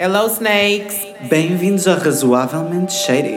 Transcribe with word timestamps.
Hello, 0.00 0.28
snakes! 0.28 1.08
Bem-vindos 1.28 1.88
a 1.88 1.96
Razoavelmente 1.96 2.92
Shady. 2.92 3.36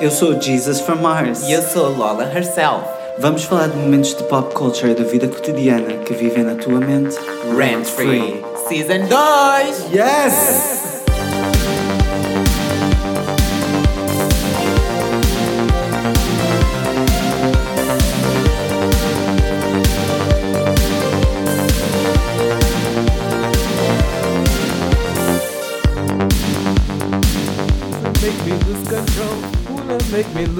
Eu 0.00 0.08
sou 0.08 0.40
Jesus 0.40 0.80
from 0.80 1.02
Mars. 1.02 1.42
E 1.42 1.50
eu 1.50 1.60
sou 1.60 1.88
Lola 1.96 2.22
herself. 2.32 2.84
Vamos 3.18 3.42
falar 3.42 3.66
de 3.66 3.76
momentos 3.76 4.14
de 4.14 4.22
pop 4.22 4.54
culture 4.54 4.94
da 4.94 5.02
vida 5.02 5.26
cotidiana 5.26 5.94
que 6.04 6.14
vivem 6.14 6.44
na 6.44 6.54
tua 6.54 6.78
mente. 6.78 7.16
Rent 7.58 7.86
Free, 7.86 8.40
Season 8.68 9.08
2! 9.08 9.92
Yes! 9.92 10.75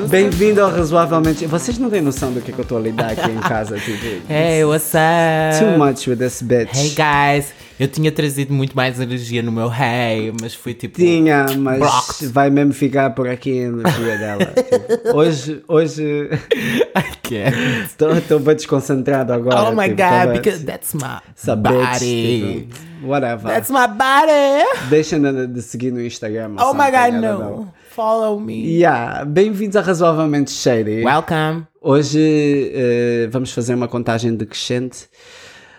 Bem-vindo 0.05 0.60
ao 0.60 0.70
Razoavelmente. 0.70 1.46
Vocês 1.46 1.78
não 1.78 1.88
têm 1.88 2.02
noção 2.02 2.30
do 2.30 2.42
que, 2.42 2.50
é 2.50 2.55
que 2.55 2.60
eu 2.60 2.64
estou 2.64 2.77
a 2.77 2.80
lidar 2.82 3.12
aqui 3.12 3.30
em 3.30 3.41
casa, 3.41 3.78
tipo. 3.80 4.05
Hey, 4.30 4.62
what's 4.64 4.92
up? 4.92 5.59
Too 5.59 5.78
much 5.78 6.06
with 6.06 6.16
this 6.16 6.42
bitch. 6.42 6.77
Hey, 6.77 6.91
guys! 6.91 7.66
Eu 7.79 7.89
tinha 7.89 8.11
trazido 8.11 8.55
muito 8.55 8.75
mais 8.75 8.98
energia 8.98 9.43
no 9.43 9.53
meu 9.53 9.71
hey, 9.71 10.33
mas 10.41 10.55
fui 10.55 10.73
tipo. 10.73 10.97
Tinha, 10.97 11.45
mas 11.59 11.79
blocked. 11.79 12.27
vai 12.29 12.48
mesmo 12.48 12.73
ficar 12.73 13.11
por 13.11 13.29
aqui 13.29 13.51
a 13.51 13.62
energia 13.65 14.19
dela. 14.19 14.47
Tipo, 14.57 15.17
hoje, 15.17 15.62
hoje 15.69 16.31
estou 18.17 18.41
bem 18.41 18.55
desconcentrado 18.55 19.33
agora. 19.33 19.69
Oh 19.69 19.73
my 19.73 19.89
tipo, 19.91 19.97
god, 19.97 20.33
because 20.33 20.65
that's 20.65 20.95
my 20.95 21.20
body. 21.55 22.69
tipo, 22.69 23.07
whatever. 23.07 23.53
That's 23.53 23.70
my 23.70 23.87
body! 23.87 24.89
Deixa 24.89 25.19
de, 25.19 25.61
seguir 25.61 25.93
no 25.93 26.00
Instagram. 26.00 26.56
Oh 26.59 26.72
my 26.72 26.91
god, 26.91 27.12
no! 27.12 27.20
know. 27.20 27.69
Follow 27.91 28.41
me. 28.41 28.78
Yeah, 28.78 29.25
bem-vindos 29.27 29.77
a 29.77 29.83
Razoavelmente 29.83 30.50
Shady. 30.50 31.05
Welcome. 31.05 31.67
Hoje 31.81 32.72
eh, 32.75 33.28
vamos 33.31 33.53
fazer 33.53 33.75
uma 33.75 33.89
contagem 33.89 34.34
decrescente 34.34 35.09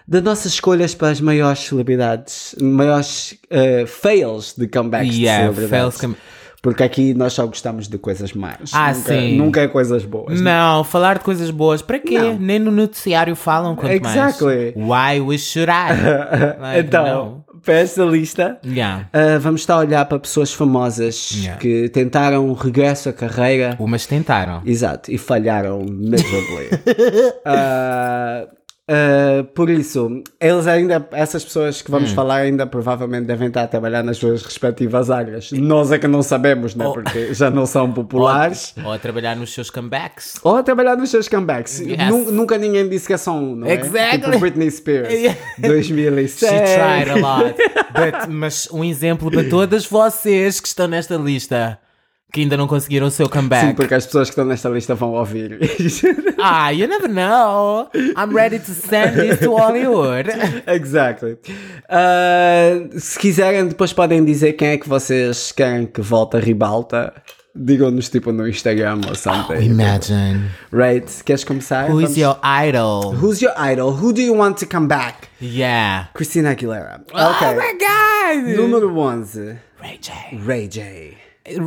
das 0.08 0.24
nossas 0.24 0.54
escolhas 0.54 0.96
para 0.96 1.10
as 1.10 1.20
maiores 1.22 1.60
celebridades, 1.60 2.56
maiores 2.62 3.36
eh, 3.50 3.86
fails 3.86 4.54
de 4.58 4.68
comebacks 4.68 5.16
Yeah, 5.16 5.50
de 5.50 5.56
celebridades. 5.56 5.98
fails 6.00 6.16
Porque 6.62 6.84
aqui 6.84 7.14
nós 7.14 7.34
só 7.34 7.46
gostamos 7.46 7.88
de 7.88 7.98
coisas 8.00 8.34
más. 8.34 8.72
Ah, 8.74 8.92
nunca, 8.94 9.14
sim. 9.14 9.38
Nunca 9.38 9.62
é 9.62 9.68
coisas 9.68 10.04
boas. 10.04 10.42
Não, 10.42 10.84
falar 10.84 11.20
de 11.20 11.24
coisas 11.24 11.52
boas, 11.52 11.82
para 11.82 12.00
quê? 12.00 12.18
Não. 12.20 12.40
Nem 12.40 12.58
no 12.60 12.72
noticiário 12.72 13.36
falam 13.36 13.76
quanto 13.76 13.92
Exactly. 13.94 14.74
mais. 14.76 15.18
Why 15.18 15.22
we 15.22 15.38
should 15.38 15.70
I? 15.70 15.94
Like, 16.60 16.80
então, 16.88 17.44
para 17.64 17.76
esta 17.76 18.04
lista, 18.04 18.58
no. 18.64 18.74
Yeah. 18.74 19.08
eh, 19.14 19.38
vamos 19.38 19.62
estar 19.62 19.76
a 19.76 19.80
olhar 19.80 20.06
para 20.06 20.20
pessoas 20.20 20.52
famosas 20.52 21.30
Yeah. 21.32 21.60
que 21.62 21.90
tentaram 21.90 22.48
um 22.50 22.54
regresso 22.54 23.08
à 23.10 23.14
carreira. 23.14 23.76
Umas 23.80 24.06
tentaram. 24.08 24.62
Exato, 24.66 25.12
e 25.12 25.18
falharam 25.18 25.86
miserably. 25.88 26.70
Ah, 27.46 28.48
ah, 28.90 29.44
por 29.54 29.70
isso, 29.70 30.24
eles 30.40 30.66
ainda, 30.68 31.08
essas 31.12 31.44
pessoas 31.44 31.82
que 31.82 31.90
Hum. 31.90 31.96
vamos 31.96 32.12
falar 32.12 32.38
ainda 32.38 32.66
provavelmente 32.66 33.26
devem 33.26 33.50
estar 33.50 33.64
a 33.64 33.68
trabalhar 33.68 34.04
nas 34.04 34.18
suas 34.18 34.44
respectivas 34.44 35.10
áreas. 35.12 35.52
Nós 35.52 35.92
é 35.92 36.00
que 36.00 36.08
não 36.08 36.22
sabemos, 36.24 36.74
né? 36.76 36.86
Oh. 36.88 36.94
Porque 36.94 37.34
já 37.34 37.50
não 37.50 37.66
são 37.66 37.92
populares. 37.94 38.74
Ou 38.84 38.92
a 38.94 38.98
trabalhar 39.00 39.36
nos 39.36 39.54
seus 39.54 39.70
comebacks. 39.70 40.36
Ou 40.44 40.56
a 40.58 40.64
trabalhar 40.64 40.96
nos 40.96 41.10
seus 41.10 41.28
comebacks. 41.28 41.80
Yes. 41.80 41.98
Nu- 42.10 42.32
nunca 42.32 42.58
ninguém 42.58 42.88
disse 42.88 43.08
que 43.08 43.14
é 43.14 43.18
só 43.18 43.34
um, 43.34 43.56
não 43.58 43.68
é? 43.68 43.74
Exactly. 43.74 44.22
Tipo 44.22 44.40
Britney 44.40 44.72
Spears, 44.72 45.14
Yeah. 45.18 45.40
2006. 45.60 46.40
She 46.40 46.46
tried 46.48 47.10
a 47.10 47.16
lot. 47.16 47.56
But, 47.94 48.30
mas 48.30 48.68
um 48.72 48.84
exemplo 48.84 49.30
para 49.32 49.44
todas 49.50 49.86
vocês 49.86 50.60
que 50.62 50.68
estão 50.68 50.88
nesta 50.88 51.16
lista 51.16 51.78
que 52.32 52.42
ainda 52.42 52.58
não 52.58 52.68
conseguiram 52.68 53.08
o 53.08 53.12
seu 53.12 53.30
comeback. 53.30 53.68
Sim, 53.68 53.74
porque 53.74 53.94
as 53.94 54.06
pessoas 54.06 54.28
que 54.28 54.32
estão 54.34 54.46
nesta 54.46 54.68
lista 54.70 54.94
vão 54.96 55.14
ouvir. 55.14 55.58
Ah, 56.40 56.70
you 56.70 56.88
never 56.88 57.10
know. 57.10 57.90
I'm 58.16 58.32
ready 58.32 58.60
to 58.60 58.72
send 58.72 59.16
this 59.16 59.40
to 59.40 59.56
Hollywood. 59.58 60.30
Exactly. 60.68 61.36
Uh, 61.90 63.00
se 63.00 63.18
quiserem, 63.18 63.68
depois 63.68 63.92
podem 63.92 64.24
dizer 64.24 64.54
quem 64.54 64.70
é 64.70 64.78
que 64.78 64.88
vocês 64.88 65.52
querem 65.52 65.88
que 65.88 66.00
volte 66.02 66.38
a 66.38 66.40
ribalta. 66.40 67.12
Digam-nos 67.56 68.08
tipo 68.10 68.32
no 68.32 68.48
Instagram 68.48 69.02
ou 69.10 69.16
something. 69.16 69.66
Imagine. 69.66 70.52
Right? 70.72 71.08
Queres 71.26 71.44
começar? 71.44 71.90
Who 71.90 72.02
is 72.02 72.16
Vamos- 72.16 72.18
your 72.18 72.38
idol? 72.70 73.16
Who's 73.16 73.42
your 73.42 73.54
idol? 73.58 73.92
Who 73.94 74.14
do 74.14 74.22
you 74.22 74.36
want 74.38 74.58
to 74.60 74.68
come 74.68 74.88
back? 74.88 75.28
Yeah. 75.42 76.10
Christina 76.14 76.52
Aguilera. 76.52 77.02
Oh 77.16 77.32
Ok. 77.32 77.56
my 77.56 77.74
god! 77.80 78.56
Número 78.58 78.94
11. 78.96 79.58
Ray 79.82 79.98
J. 80.00 80.14
Ray 80.46 80.68
J. 80.68 81.18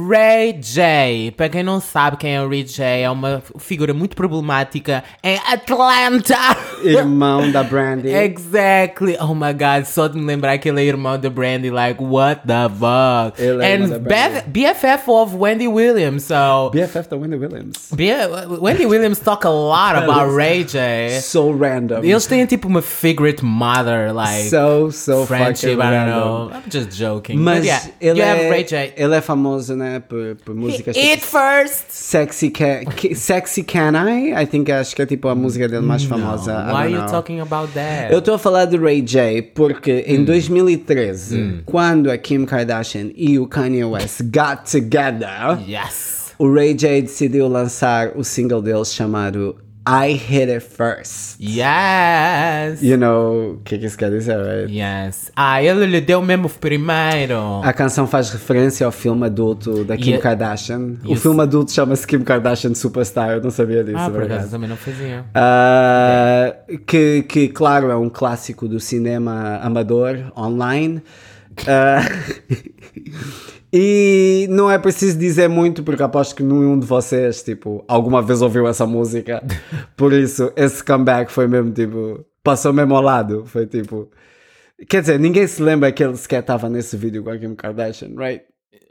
Ray 0.08 0.52
J, 0.60 1.32
para 1.36 1.48
quem 1.48 1.62
não 1.62 1.80
sabe 1.80 2.16
quem 2.18 2.34
é 2.36 2.42
o 2.42 2.48
Ray 2.48 2.64
J, 2.64 3.02
é 3.02 3.10
uma 3.10 3.42
figura 3.58 3.94
muito 3.94 4.14
problemática 4.14 5.02
em 5.22 5.38
Atlanta. 5.50 6.36
Irmão 6.84 7.50
da 7.50 7.62
Brandy. 7.62 8.08
Exactly. 8.08 9.16
Oh 9.20 9.34
my 9.34 9.52
god, 9.52 9.84
só 9.86 10.06
de 10.08 10.19
me 10.19 10.24
lembrar 10.26 10.58
que 10.58 10.69
ele 10.69 10.80
é 10.82 10.84
irmão 10.84 11.19
da 11.19 11.30
Brandy, 11.30 11.70
like, 11.70 12.02
what 12.02 12.42
the 12.46 12.69
fuck? 12.69 13.40
Ele 13.40 13.62
é 13.64 13.74
And. 13.76 13.98
Beth- 14.00 14.44
BFF 14.48 15.08
of 15.10 15.34
Wendy 15.36 15.69
Williams, 15.69 16.24
so. 16.24 16.70
BFF 16.72 17.08
da 17.08 17.16
Wendy 17.16 17.36
Williams. 17.36 17.88
B- 17.94 18.10
Wendy 18.60 18.86
Williams 18.86 19.19
talk 19.20 19.44
a 19.46 19.50
lot 19.50 19.96
about 19.96 20.34
Ray 20.34 20.64
J. 20.64 21.20
So 21.22 21.50
random. 21.52 22.02
Eles 22.04 22.26
têm 22.26 22.44
tipo 22.46 22.69
uma 22.69 22.82
figurate 22.82 23.44
mother, 23.44 24.12
like. 24.12 24.48
So, 24.50 24.90
so 24.90 25.24
friendship, 25.26 25.72
I 25.72 25.76
don't 25.76 25.90
random. 25.90 26.19
know. 26.19 26.50
I'm 26.52 26.70
just 26.70 26.90
joking. 26.98 27.38
Mas 27.38 27.58
But 27.60 27.64
yeah, 27.66 27.82
ele, 28.00 28.19
you 28.20 28.24
have 28.24 28.40
é, 28.42 28.50
Ray 28.50 28.64
J. 28.64 28.92
ele 28.96 29.14
é 29.14 29.20
famoso, 29.20 29.69
né? 29.76 30.00
Por, 30.00 30.36
por 30.44 30.54
músicas 30.54 30.97
tipo 30.97 31.08
It 31.08 31.22
first. 31.25 31.84
Sexy 31.91 32.50
Can, 32.50 32.84
Ki- 32.97 33.14
Sexy 33.14 33.62
Can 33.62 33.92
I? 33.94 34.32
I 34.42 34.47
think 34.47 34.70
acho 34.70 34.94
que 34.94 35.03
é 35.03 35.06
tipo 35.06 35.28
a 35.28 35.34
música 35.34 35.69
dele 35.69 35.84
mais 35.86 36.04
famosa. 36.04 36.53
Why 36.66 36.72
are 36.76 36.92
you 36.92 37.06
talking 37.06 37.41
about 37.41 37.72
that? 37.75 38.12
Eu 38.12 38.19
estou 38.20 38.34
a 38.34 38.38
falar 38.38 38.64
de 38.66 38.76
Ray 38.76 39.03
J 39.03 39.42
porque 39.54 40.04
Hum. 40.08 40.12
em 40.14 40.25
2013, 40.25 41.62
quando 41.66 42.10
a 42.10 42.19
Kim 42.19 42.44
Kardashian 42.44 43.10
e 43.14 43.38
o 43.38 43.47
Kanye 43.47 43.84
West 43.84 44.22
got 44.25 44.70
together, 44.70 45.58
Yes. 45.66 46.32
o 46.38 46.52
Ray 46.52 46.75
J 46.75 47.02
decidiu 47.02 47.48
lançar 47.48 48.12
o 48.16 48.25
single 48.25 48.62
deles 48.62 48.92
chamado 48.94 49.56
I 49.86 50.12
Hit 50.12 50.50
It 50.52 50.60
First. 50.60 51.36
Yes. 51.41 52.82
You 52.82 52.96
know 52.98 53.54
o 53.54 53.60
que, 53.64 53.78
que 53.78 53.86
isso 53.86 53.96
quer 53.96 54.10
dizer, 54.10 54.36
right? 54.36 54.70
Yes. 54.72 55.32
Ah, 55.34 55.62
ele 55.62 55.86
lhe 55.86 56.00
deu 56.00 56.20
mesmo 56.20 56.48
primeiro. 56.50 57.60
A 57.64 57.72
canção 57.72 58.06
faz 58.06 58.30
referência 58.30 58.84
ao 58.84 58.92
filme 58.92 59.24
adulto 59.26 59.82
da 59.84 59.96
Kim 59.96 60.14
E- 60.14 60.19
Kardashian. 60.19 60.96
O 61.06 61.16
filme 61.16 61.40
adulto 61.42 61.72
chama-se 61.72 62.06
Kim 62.06 62.20
Kardashian 62.20 62.74
Superstar, 62.74 63.30
eu 63.30 63.42
não 63.42 63.50
sabia 63.50 63.82
disso, 63.82 63.96
Ah, 63.98 64.06
é 64.06 64.10
por 64.10 64.22
acaso 64.24 64.50
também 64.50 64.69
não 64.69 64.76
fazia. 64.76 65.24
Ah, 65.34 66.54
que, 66.86 67.22
que, 67.22 67.48
claro, 67.48 67.90
é 67.90 67.96
um 67.96 68.10
clássico 68.10 68.69
do 68.69 68.78
cinema 68.78 69.58
amador 69.62 70.30
online. 70.36 71.02
Ah, 71.66 72.02
e 73.72 74.47
não 74.50 74.70
é 74.70 74.78
preciso 74.78 75.19
dizer 75.19 75.48
muito, 75.48 75.82
porque 75.82 76.03
aposto 76.03 76.34
que 76.34 76.42
nenhum 76.42 76.78
de 76.78 76.86
vocês, 76.86 77.42
tipo, 77.42 77.84
alguma 77.86 78.20
vez 78.20 78.42
ouviu 78.42 78.66
essa 78.66 78.86
música. 78.86 79.42
Por 79.97 80.12
isso, 80.12 80.53
esse 80.56 80.82
comeback 80.82 81.31
foi 81.31 81.47
mesmo, 81.47 81.70
tipo, 81.72 82.25
passou 82.42 82.72
mesmo 82.72 82.94
ao 82.97 83.03
lado. 83.03 83.44
Foi 83.47 83.66
tipo. 83.66 84.10
Quer 84.88 85.03
dizer, 85.03 85.20
ninguém 85.20 85.47
se 85.47 85.62
lembra 85.62 85.92
que 85.92 86.03
ele 86.03 86.16
sequer 86.16 86.41
estava 86.41 86.69
nesse 86.69 86.97
vídeo 86.97 87.22
com 87.22 87.31
a 87.31 87.38
Kim 87.38 87.54
Kardashian, 87.54 88.10
right? 88.16 88.42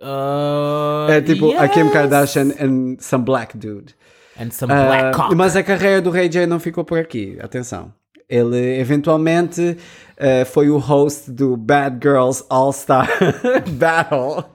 Uh, 0.01 1.09
É 1.11 1.19
tipo 1.21 1.51
a 1.57 1.67
Kim 1.67 1.85
yes. 1.85 1.93
Kardashian 1.93 2.51
and 2.59 2.97
some 2.99 3.23
black 3.25 3.57
dude. 3.57 3.93
And 4.39 4.51
some 4.51 4.71
Ah, 4.71 4.85
black 4.85 5.17
cock. 5.17 5.35
mas 5.35 5.55
a 5.55 5.63
carreira 5.63 6.01
do 6.01 6.09
Ray 6.11 6.29
J 6.29 6.45
não 6.47 6.59
ficou 6.59 6.85
por 6.85 6.97
aqui, 6.99 7.37
atenção. 7.41 7.91
Ele 8.29 8.79
eventualmente 8.79 9.75
eh, 10.15 10.45
foi 10.45 10.69
o 10.69 10.77
host 10.77 11.31
do 11.31 11.57
Bad 11.57 11.97
Girls 12.01 12.43
All 12.49 12.71
Star 12.71 13.09
Battle 13.73 14.45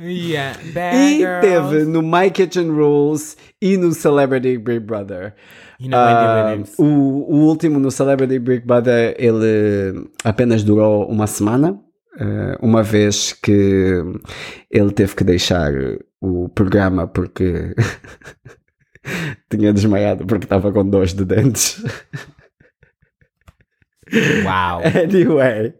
Yeah. 0.00 0.56
E 0.62 1.18
girls. 1.18 1.40
teve 1.40 1.84
no 1.84 2.02
My 2.02 2.30
Kitchen 2.30 2.70
Rules 2.70 3.36
e 3.60 3.76
no 3.76 3.92
Celebrity 3.92 4.56
Big 4.58 4.80
Brother. 4.80 5.34
E 5.80 5.88
Williams. 5.88 6.74
o, 6.78 6.84
o 6.84 7.36
último 7.46 7.78
no 7.78 7.90
Celebrity 7.90 8.38
Big 8.38 8.64
Brother 8.66 9.14
ele 9.18 10.08
apenas 10.24 10.62
durou 10.64 11.08
uma 11.08 11.26
semana. 11.26 11.78
eh, 12.20 12.58
uma 12.60 12.82
vez 12.82 13.32
que 13.32 14.02
ele 14.70 14.90
teve 14.92 15.14
que 15.14 15.24
deixar 15.24 15.72
o 16.20 16.48
programa 16.48 17.06
porque 17.06 17.74
tinha 19.48 19.72
desmaiado 19.72 20.26
porque 20.26 20.44
estava 20.44 20.72
com 20.72 20.84
dores 20.88 21.14
de 21.14 21.24
dentes. 21.24 21.82
Wow. 24.44 24.82
Anyway, 24.94 25.74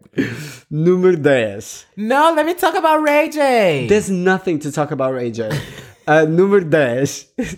número 0.71 1.17
10. 1.17 1.85
no, 1.97 2.33
let 2.35 2.45
me 2.45 2.53
talk 2.53 2.75
about 2.75 3.01
Ray 3.03 3.29
J. 3.29 3.87
There's 3.87 4.09
nothing 4.09 4.59
to 4.59 4.71
talk 4.71 4.91
about 4.91 5.13
Ray 5.13 5.31
J. 5.31 5.49
A 6.07 6.25
número 6.25 6.63
10. 6.63 7.27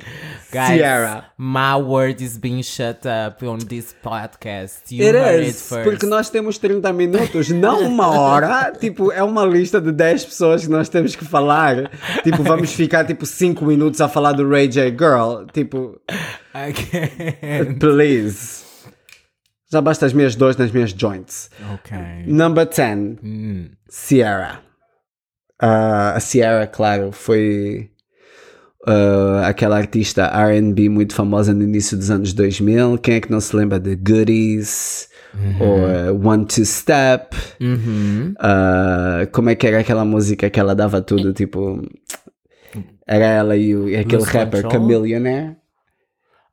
Guys, 0.52 0.74
Sierra. 0.80 1.26
my 1.38 1.78
word 1.78 2.20
is 2.22 2.38
being 2.38 2.62
shut 2.62 3.06
up 3.06 3.42
on 3.44 3.60
this 3.60 3.96
podcast. 4.04 4.92
You 4.92 5.06
It 5.08 5.16
heard 5.16 5.40
it 5.44 5.48
is, 5.48 5.70
first. 5.70 5.84
porque 5.90 6.06
nós 6.06 6.30
temos 6.30 6.58
30 6.58 6.92
minutos, 6.92 7.50
não 7.50 7.88
uma 7.88 8.08
hora. 8.10 8.74
tipo, 8.80 9.10
é 9.14 9.24
uma 9.24 9.46
lista 9.46 9.80
de 9.80 9.94
10 9.94 10.26
pessoas 10.26 10.64
que 10.66 10.70
nós 10.70 10.90
temos 10.90 11.16
que 11.16 11.24
falar. 11.24 11.90
Tipo, 12.24 12.44
vamos 12.44 12.74
ficar 12.74 13.06
tipo 13.06 13.26
5 13.26 13.64
minutos 13.64 14.02
a 14.02 14.10
falar 14.10 14.34
do 14.34 14.50
Ray 14.50 14.68
J 14.68 14.90
Girl. 14.92 15.46
Tipo, 15.54 16.02
Again. 16.54 17.76
please. 17.80 18.61
Já 19.72 19.80
basta 19.82 20.06
as 20.06 20.14
minhas 20.14 20.36
dores 20.36 20.58
nas 20.58 20.72
minhas 20.72 20.92
joints. 20.92 21.50
Ok. 21.74 21.98
Number 22.28 22.66
10, 22.68 23.18
Hum. 23.24 23.70
Sierra. 23.88 24.60
Ah, 25.62 26.14
a 26.16 26.20
Sierra, 26.20 26.68
claro, 26.68 27.12
foi 27.12 27.90
ah, 28.88 29.44
aquela 29.48 29.78
artista 29.78 30.26
RB 30.26 30.90
muito 30.90 31.14
famosa 31.16 31.54
no 31.54 31.64
início 31.64 31.96
dos 31.98 32.10
anos 32.12 32.34
2000. 32.34 32.98
Quem 32.98 33.16
é 33.16 33.22
que 33.22 33.32
não 33.32 33.40
se 33.40 33.56
lembra 33.56 33.80
de 33.80 33.96
Goodies? 33.96 35.08
Ou 35.62 35.86
ah, 35.86 36.12
One 36.30 36.46
Two 36.46 36.66
Step? 36.66 37.34
Uhum. 37.62 38.34
Como 39.32 39.50
é 39.50 39.56
que 39.56 39.68
era 39.68 39.80
aquela 39.80 40.04
música 40.04 40.50
que 40.50 40.60
ela 40.60 40.76
dava 40.76 41.02
tudo? 41.02 41.32
Tipo, 41.32 41.82
era 43.08 43.26
ela 43.26 43.56
e, 43.56 43.74
o- 43.76 43.88
e 43.88 43.96
aquele 43.96 44.24
rapper 44.24 44.64
Control? 44.64 44.72
Chameleonaire. 44.82 45.56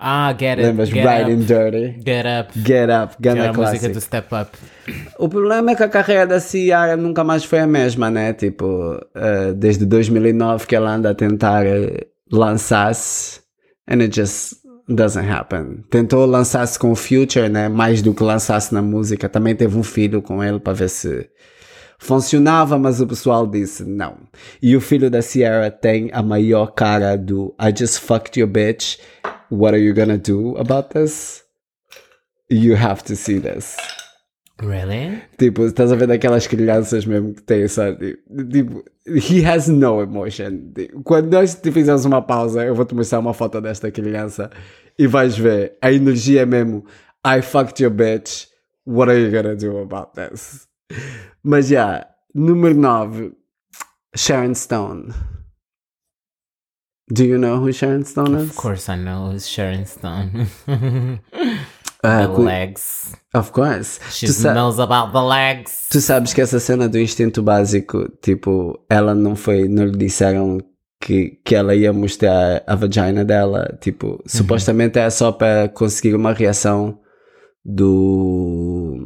Ah, 0.01 0.33
get 0.33 0.59
it. 0.61 0.67
Lembras? 0.67 0.91
get 0.93 1.05
Right 1.05 1.27
and 1.27 1.41
up. 1.41 1.47
Dirty. 1.47 2.01
Get 2.05 2.25
up. 2.25 2.53
Get 2.57 2.89
Up, 2.89 3.17
Que 3.17 3.23
Gana 3.23 3.53
música 3.53 3.53
Classic. 3.81 3.93
do 3.93 4.01
Step 4.01 4.29
Up. 4.33 4.57
O 5.19 5.29
problema 5.29 5.73
é 5.73 5.75
que 5.75 5.83
a 5.83 5.89
carreira 5.89 6.25
da 6.27 6.39
Ciara 6.39 6.97
nunca 6.97 7.25
mais 7.25 7.45
foi 7.45 7.59
a 7.59 7.67
mesma, 7.67 8.09
né? 8.09 8.33
Tipo, 8.33 9.01
eh, 9.15 9.53
desde 9.55 9.85
2009 9.85 10.67
que 10.67 10.77
ela 10.77 10.95
anda 10.95 11.11
a 11.11 11.15
tentar 11.15 11.67
eh, 11.67 12.07
lançar-se 12.31 13.41
and 13.89 14.01
it 14.03 14.15
just 14.15 14.55
doesn't 14.89 15.29
happen. 15.29 15.85
Tentou 15.91 16.25
lançar-se 16.27 16.79
com 16.79 16.93
o 16.93 16.95
Future, 16.97 17.49
né? 17.49 17.69
Mais 17.69 18.01
do 18.01 18.15
que 18.15 18.23
lançar-se 18.23 18.73
na 18.73 18.81
música. 18.81 19.29
Também 19.29 19.57
teve 19.57 19.77
um 19.77 19.83
filho 19.83 20.23
com 20.23 20.45
ele 20.45 20.61
para 20.61 20.75
ver 20.75 20.89
se 20.91 21.29
funcionava, 21.99 22.79
mas 22.79 23.01
o 23.01 23.07
pessoal 23.07 23.47
disse 23.47 23.85
não. 23.85 24.17
E 24.63 24.77
o 24.77 24.81
filho 24.81 25.11
da 25.11 25.21
Ciara 25.21 25.71
tem 25.71 26.09
a 26.13 26.23
maior 26.23 26.73
cara 26.73 27.17
do 27.17 27.55
I 27.61 27.75
just 27.77 27.99
fucked 28.01 28.39
your 28.39 28.49
bitch. 28.49 28.99
What 29.51 29.75
are 29.75 29.83
you 29.83 29.95
gonna 29.95 30.19
do 30.19 30.57
about 30.57 30.91
this? 30.91 31.43
You 32.51 32.77
have 32.77 33.03
to 33.05 33.17
see 33.17 33.41
this. 33.41 33.77
Really? 34.61 35.23
Tipo, 35.39 35.67
estás 35.67 35.93
a 35.93 35.97
ver 35.97 36.09
daquelas 36.09 36.47
crianças 36.47 37.05
mesmo 37.05 37.35
que 37.35 37.43
têm 37.43 37.69
só. 37.69 37.93
Tipo, 37.95 38.85
he 39.07 39.45
has 39.45 39.69
no 39.69 40.03
emotion. 40.03 40.73
Quando 41.05 41.33
nós 41.33 41.55
te 41.55 41.71
fizermos 41.71 42.05
uma 42.05 42.23
pausa, 42.23 42.65
eu 42.65 42.75
vou 42.75 42.85
te 42.85 42.95
mostrar 42.95 43.21
uma 43.21 43.35
foto 43.35 43.61
desta 43.61 43.91
criança 43.91 44.51
e 44.99 45.07
vais 45.07 45.39
ver 45.39 45.77
a 45.81 45.93
energia 45.93 46.43
é 46.43 46.47
mesmo. 46.47 46.85
I 47.25 47.41
fucked 47.41 47.83
your 47.83 47.93
bitch. 47.93 48.49
What 48.85 49.11
are 49.11 49.21
you 49.21 49.31
gonna 49.31 49.55
do 49.55 49.79
about 49.79 50.13
this? 50.15 50.67
Mas 51.43 51.69
já, 51.69 51.75
yeah, 51.75 52.09
número 52.35 52.75
9, 52.75 53.33
Sharon 54.17 54.55
Stone. 54.55 55.15
Do 57.11 57.25
you 57.25 57.39
know 57.39 57.57
who 57.59 57.73
Sharon 57.73 58.05
Stone 58.05 58.37
is? 58.37 58.51
Of 58.51 58.57
course 58.57 58.91
I 58.93 58.97
know 58.97 59.31
who's 59.31 59.49
Sharon 59.49 59.85
Stone. 59.87 60.49
Ah, 62.01 62.29
the 62.29 62.41
legs. 62.41 63.13
of 63.35 63.51
course. 63.51 63.99
She 64.13 64.29
Tu 64.29 64.55
knows 64.55 64.79
about 64.79 65.13
the 65.13 65.21
legs. 65.21 65.89
Tu 65.91 66.01
sabes 66.01 66.33
que 66.33 66.41
essa 66.41 66.61
cena 66.61 66.89
do 66.89 66.97
instinto 66.97 67.43
básico, 67.43 68.09
tipo, 68.23 68.79
ela 68.89 69.17
não 69.17 69.35
foi, 69.35 69.67
não 69.67 69.85
lhe 69.85 69.99
disseram 69.99 70.59
que, 71.01 71.41
que 71.45 71.57
ela 71.57 71.75
ia 71.75 71.93
mostrar 71.93 72.63
a 72.69 72.77
vagina 72.77 73.25
dela, 73.25 73.77
tipo, 73.81 74.23
supostamente 74.27 74.99
é 74.99 75.11
só 75.11 75.33
para 75.33 75.69
conseguir 75.69 76.15
uma 76.15 76.33
reação 76.33 77.01
do 77.65 79.05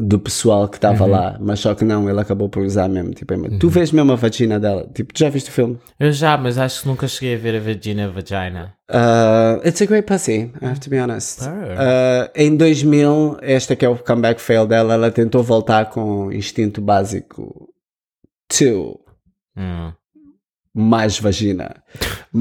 do 0.00 0.18
pessoal 0.18 0.68
que 0.68 0.76
estava 0.76 1.04
lá, 1.06 1.36
mas 1.40 1.60
só 1.60 1.74
que 1.74 1.84
não, 1.84 2.08
ele 2.08 2.20
acabou 2.20 2.48
por 2.48 2.62
usar 2.62 2.88
mesmo, 2.88 3.10
tipo, 3.12 3.34
tu 3.58 3.68
vês 3.68 3.92
mesmo 3.92 4.12
a 4.12 4.16
vagina 4.16 4.58
dela, 4.58 4.88
tipo, 4.94 5.12
tu 5.12 5.18
já 5.18 5.28
viste 5.28 5.50
o 5.50 5.52
filme? 5.52 5.78
Eu 5.98 6.12
já, 6.12 6.36
mas 6.36 6.58
acho 6.58 6.82
que 6.82 6.88
nunca 6.88 7.06
cheguei 7.08 7.34
a 7.34 7.38
ver 7.38 7.56
a 7.56 7.60
Virginia 7.60 8.08
Vagina. 8.08 8.74
Uh, 8.90 9.66
it's 9.66 9.80
a 9.82 9.86
great 9.86 10.06
pussy, 10.06 10.52
I 10.60 10.66
have 10.66 10.80
to 10.80 10.90
be 10.90 10.98
honest. 10.98 11.42
Uh, 11.42 12.30
em 12.34 12.56
2000, 12.56 13.38
esta 13.42 13.76
que 13.76 13.84
é 13.84 13.88
o 13.88 13.96
comeback 13.96 14.40
fail 14.40 14.66
dela, 14.66 14.94
ela 14.94 15.10
tentou 15.10 15.42
voltar 15.42 15.90
com 15.90 16.32
Instinto 16.32 16.80
Básico 16.80 17.68
2, 18.58 18.94
Hum. 19.56 19.92
mais 20.74 21.18
vagina. 21.18 21.82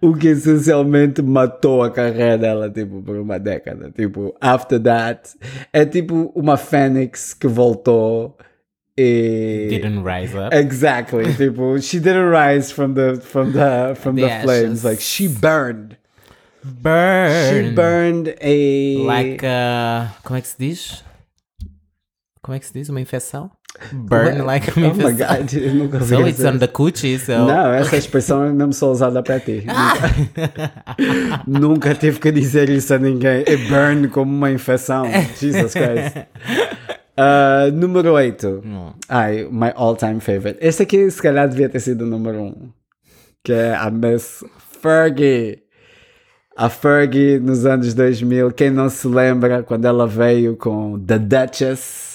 O 0.00 0.14
que 0.14 0.28
essencialmente 0.28 1.22
matou 1.22 1.82
a 1.82 1.90
carreira 1.90 2.38
dela, 2.38 2.70
tipo, 2.70 3.02
por 3.02 3.16
uma 3.16 3.38
década. 3.38 3.90
Tipo, 3.90 4.34
after 4.40 4.80
that, 4.80 5.30
é 5.72 5.84
tipo 5.84 6.32
uma 6.34 6.56
fênix 6.56 7.34
que 7.34 7.46
voltou 7.46 8.36
e... 8.96 9.68
Didn't 9.70 10.02
rise 10.04 10.36
up. 10.36 10.54
Exactly. 10.54 11.32
tipo, 11.36 11.78
she 11.80 11.98
didn't 11.98 12.30
rise 12.30 12.72
from 12.72 12.94
the 12.94 13.16
from 13.20 13.52
the 13.52 13.94
from 13.94 14.16
the, 14.16 14.22
The 14.22 14.42
flames. 14.42 14.84
Like 14.84 15.00
she 15.00 15.28
burned. 15.28 15.96
She 16.64 16.70
Burn. 16.70 17.74
burned 17.74 18.34
a 18.40 19.04
Like, 19.04 19.44
uh, 19.44 20.08
como 20.22 20.38
é 20.38 20.40
que 20.40 20.46
se 20.46 20.56
diz? 20.58 21.04
Como 22.40 22.54
é 22.54 22.60
que 22.60 22.66
se 22.66 22.72
diz? 22.72 22.88
Uma 22.88 23.00
infecção? 23.00 23.50
Burn 23.92 24.44
like 24.44 24.70
uma 24.76 24.88
Oh 24.88 24.94
my 24.94 25.12
god, 25.12 25.52
eu 25.54 25.74
nunca 25.74 25.96
ouvi 25.96 26.14
So 26.14 26.26
it's 26.26 26.44
on 26.44 26.58
the 26.58 26.68
coochie, 26.68 27.18
so... 27.18 27.32
Não, 27.32 27.72
essa 27.72 27.96
expressão 27.96 28.44
é 28.44 28.52
mesmo 28.52 28.72
só 28.72 28.90
usada 28.90 29.22
para 29.22 29.40
ti. 29.40 29.64
Nunca 31.46 31.94
tive 31.94 32.20
que 32.20 32.30
dizer 32.30 32.68
isso 32.68 32.92
a 32.94 32.98
ninguém. 32.98 33.38
It 33.38 33.68
burned 33.68 34.08
como 34.08 34.30
uma 34.30 34.50
infecção. 34.50 35.04
Jesus 35.40 35.72
Christ. 35.72 36.16
Uh, 37.16 37.72
número 37.74 38.12
8. 38.12 38.62
Hum. 38.64 38.92
Ai, 39.08 39.48
my 39.50 39.72
all-time 39.74 40.20
favorite. 40.20 40.58
Este 40.60 40.82
aqui 40.82 41.10
se 41.10 41.20
calhar 41.20 41.48
devia 41.48 41.68
ter 41.68 41.80
sido 41.80 42.02
o 42.02 42.06
número 42.06 42.38
1. 42.40 42.46
Um, 42.46 42.70
que 43.42 43.52
é 43.52 43.74
a 43.74 43.90
Miss 43.90 44.44
Fergie. 44.82 45.62
A 46.56 46.68
Fergie 46.68 47.38
nos 47.40 47.64
anos 47.64 47.94
2000. 47.94 48.52
Quem 48.52 48.70
não 48.70 48.90
se 48.90 49.08
lembra 49.08 49.62
quando 49.62 49.86
ela 49.86 50.06
veio 50.06 50.56
com 50.56 50.98
The 51.00 51.18
Duchess. 51.18 52.11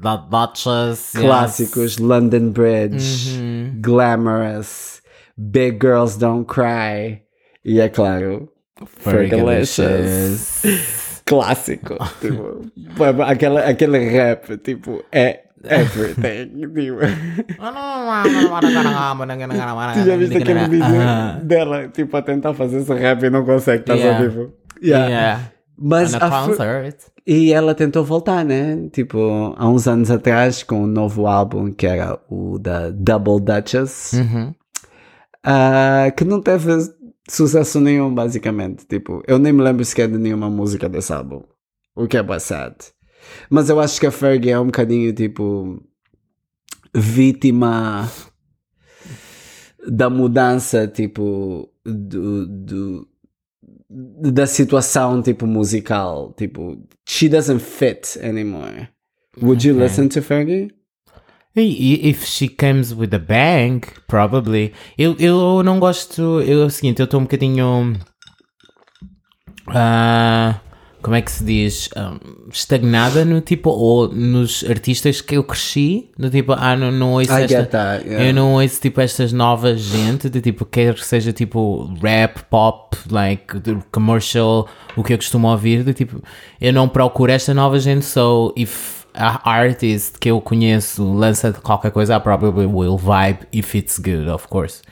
The 0.00 0.16
Duchess. 0.30 1.12
Clássicos. 1.16 1.98
London 1.98 2.50
Bridge. 2.52 3.38
Glamorous. 3.80 5.00
Big 5.36 5.78
Girls 5.80 6.18
Don't 6.18 6.44
Cry. 6.46 7.22
E 7.64 7.80
é 7.80 7.88
claro, 7.88 8.48
Fergalicious. 8.86 10.62
Clássico. 11.24 11.96
tipo, 12.20 12.60
aquela, 13.22 13.60
aquele 13.68 13.98
rap, 14.10 14.56
tipo, 14.58 15.02
é 15.12 15.40
everything. 15.64 16.50
tipo. 19.94 20.00
Tu 20.00 20.04
já 20.06 20.16
viste 20.16 20.36
aquele 20.38 20.60
vídeo 20.68 20.84
Aham. 20.84 21.40
dela, 21.44 21.88
tipo, 21.88 22.16
a 22.16 22.22
tentar 22.22 22.54
fazer 22.54 22.78
esse 22.78 22.92
rap 22.94 23.22
e 23.24 23.30
não 23.30 23.44
consegue, 23.44 23.82
estás 23.82 24.00
Yeah. 24.00 24.18
a 24.24 24.28
tipo. 24.28 24.52
Yeah. 24.82 25.08
Yeah. 25.08 25.52
Mas 25.80 26.14
a 26.14 26.28
concert. 26.28 26.96
E 27.26 27.52
ela 27.52 27.74
tentou 27.74 28.04
voltar, 28.04 28.44
né? 28.44 28.88
Tipo, 28.92 29.54
há 29.56 29.68
uns 29.68 29.88
anos 29.88 30.10
atrás, 30.10 30.62
com 30.62 30.82
um 30.82 30.86
novo 30.86 31.26
álbum 31.26 31.72
que 31.72 31.86
era 31.86 32.20
o 32.28 32.58
da 32.58 32.90
Double 32.90 33.40
Duchess, 33.40 34.12
Uhum. 34.16 34.54
ah, 35.42 36.12
que 36.14 36.24
não 36.24 36.42
teve 36.42 36.70
sucesso 37.28 37.80
nenhum, 37.80 38.14
basicamente. 38.14 38.86
Tipo, 38.86 39.22
eu 39.26 39.38
nem 39.38 39.52
me 39.52 39.62
lembro 39.62 39.84
sequer 39.84 40.08
de 40.08 40.18
nenhuma 40.18 40.50
música 40.50 40.88
desse 40.88 41.12
álbum. 41.12 41.42
O 41.96 42.06
que 42.06 42.18
é 42.18 42.38
sad. 42.38 42.74
Mas 43.48 43.70
eu 43.70 43.80
acho 43.80 43.98
que 44.00 44.06
a 44.06 44.10
Fergie 44.10 44.50
é 44.50 44.58
um 44.60 44.66
bocadinho, 44.66 45.12
tipo, 45.14 45.82
vítima 46.94 48.08
da 49.88 50.10
mudança, 50.10 50.86
tipo, 50.86 51.68
do, 51.84 52.46
do, 52.46 53.08
da 53.90 54.46
situação, 54.46 55.20
tipo, 55.22 55.46
musical. 55.46 56.32
Tipo, 56.36 56.76
she 57.08 57.28
doesn't 57.28 57.60
fit 57.60 58.18
anymore. 58.22 58.88
Would 59.42 59.66
you 59.66 59.74
Okay. 59.74 59.84
listen 59.84 60.08
to 60.10 60.20
Fergie? 60.22 60.70
If 61.56 62.24
she 62.26 62.48
comes 62.48 62.94
with 62.94 63.12
a 63.12 63.18
bang, 63.18 63.80
probably. 64.06 64.72
Eu, 64.96 65.16
eu 65.18 65.62
não 65.64 65.80
gosto. 65.80 66.40
Eu, 66.42 66.62
é 66.62 66.66
o 66.66 66.70
seguinte, 66.70 67.00
eu 67.00 67.04
estou 67.04 67.18
um 67.20 67.24
bocadinho. 67.24 67.96
ah, 69.68 70.60
como 71.02 71.16
é 71.16 71.22
que 71.22 71.30
se 71.30 71.44
diz? 71.44 71.88
Ah, 71.96 72.16
estagnada 72.52 73.24
no 73.24 73.40
tipo. 73.40 73.70
Ou 73.70 74.08
nos 74.08 74.64
artistas 74.68 75.20
que 75.20 75.36
eu 75.36 75.44
cresci. 75.44 76.10
No 76.18 76.30
tipo, 76.30 76.52
ah, 76.52 76.76
não, 76.76 76.90
não 76.90 77.12
ouço 77.14 77.32
I 77.32 77.44
esta. 77.44 77.64
that, 77.66 78.04
yeah. 78.06 78.26
Eu 78.26 78.34
não 78.34 78.54
ouço 78.54 78.80
tipo 78.80 79.00
estas 79.00 79.32
novas 79.32 79.80
gente 79.80 80.28
de 80.28 80.40
tipo, 80.40 80.64
quer 80.64 80.94
que 80.94 81.04
seja 81.04 81.32
tipo 81.32 81.92
rap, 82.02 82.42
pop, 82.50 82.96
like 83.10 83.54
commercial, 83.90 84.68
o 84.96 85.02
que 85.02 85.12
eu 85.12 85.18
costumo 85.18 85.48
ouvir, 85.48 85.82
de 85.84 85.94
tipo, 85.94 86.22
eu 86.60 86.72
não 86.72 86.88
procuro 86.88 87.32
esta 87.32 87.54
nova 87.54 87.78
gente, 87.78 88.04
so 88.04 88.52
if 88.56 88.99
artist 89.14 90.18
que 90.18 90.30
eu 90.30 90.40
conheço 90.40 91.04
lança 91.12 91.52
qualquer 91.52 91.90
coisa, 91.90 92.16
I 92.16 92.20
probably 92.20 92.66
will 92.66 92.96
vibe 92.96 93.40
if 93.52 93.74
it's 93.74 93.98
good, 93.98 94.28
of 94.28 94.48
course. 94.48 94.82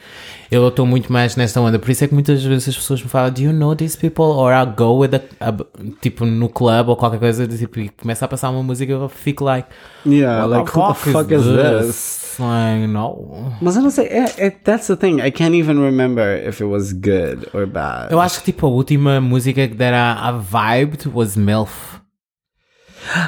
Eu 0.51 0.67
estou 0.69 0.87
muito 0.87 1.13
mais 1.13 1.37
nesta 1.37 1.61
onda, 1.61 1.79
por 1.79 1.91
isso 1.91 2.05
é 2.05 2.09
que 2.09 2.15
muitas 2.15 2.43
vezes 2.43 2.69
as 2.69 2.77
pessoas 2.77 3.03
me 3.03 3.09
falam, 3.09 3.31
do 3.31 3.43
you 3.43 3.53
know 3.53 3.77
these 3.77 3.97
people? 3.99 4.25
Or 4.25 4.51
I'll 4.53 4.67
go 4.75 4.97
with 4.99 5.11
a, 5.15 5.21
a- 5.51 5.55
tipo 6.01 6.25
no 6.25 6.49
club 6.49 6.89
ou 6.89 6.97
qualquer 6.97 7.19
coisa, 7.19 7.47
tipo, 7.47 7.79
e 7.81 7.91
começa 7.91 8.25
a 8.25 8.29
passar 8.29 8.49
uma 8.51 8.63
música 8.63 8.91
eu 8.91 9.09
fico 9.11 9.45
like, 9.45 9.69
Yeah, 10.07 10.47
like, 10.47 10.71
who 10.75 10.89
the 10.89 10.95
fuck 10.95 11.35
is 11.35 11.43
this? 11.45 12.37
Like, 12.39 12.87
no. 12.87 13.53
Mas 13.61 13.77
eu 13.77 13.83
não 13.83 13.91
sei, 13.91 14.07
é, 14.07 14.25
é- 14.39 14.51
that's 14.51 14.87
the 14.87 14.97
thing. 14.97 15.19
I 15.21 15.31
can't 15.31 15.55
even 15.55 15.79
remember 15.81 16.25
if 16.49 16.61
it 16.63 16.65
was 16.65 16.93
good 16.93 17.47
or 17.53 17.67
bad. 17.67 18.11
Eu 18.11 18.19
acho 18.21 18.39
que 18.39 18.47
tipo 18.53 18.67
a 18.67 18.71
última 18.71 19.21
música 19.21 19.69
que 19.69 19.75
dera 19.75 20.13
a 20.15 20.33
vibe 20.33 20.97
was 21.13 21.37
MILF. 21.37 21.99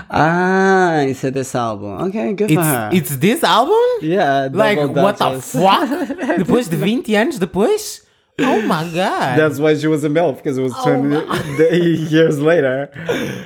Ah, 0.08 1.04
isso 1.08 1.26
é 1.26 1.30
desse 1.30 1.56
álbum. 1.56 1.94
Ok, 2.06 2.34
good 2.34 2.54
for 2.54 2.62
It's, 2.62 2.68
her. 2.68 2.88
it's 2.92 3.16
this 3.16 3.44
album? 3.44 3.74
yeah, 4.02 4.48
Like, 4.52 4.80
what 4.86 5.18
the 5.18 5.40
fuck? 5.40 5.88
depois 6.38 6.68
de 6.68 6.76
20 6.76 7.14
anos 7.16 7.38
depois? 7.38 8.02
Oh 8.40 8.62
my 8.62 8.84
god. 8.92 9.36
That's 9.36 9.58
why 9.58 9.74
she 9.76 9.86
was 9.86 10.02
a 10.04 10.08
MILF, 10.08 10.36
because 10.36 10.58
it 10.58 10.62
was 10.62 10.72
Oh 10.78 10.82
20 10.82 11.08
the- 11.58 12.06
years 12.10 12.38
later. 12.38 12.88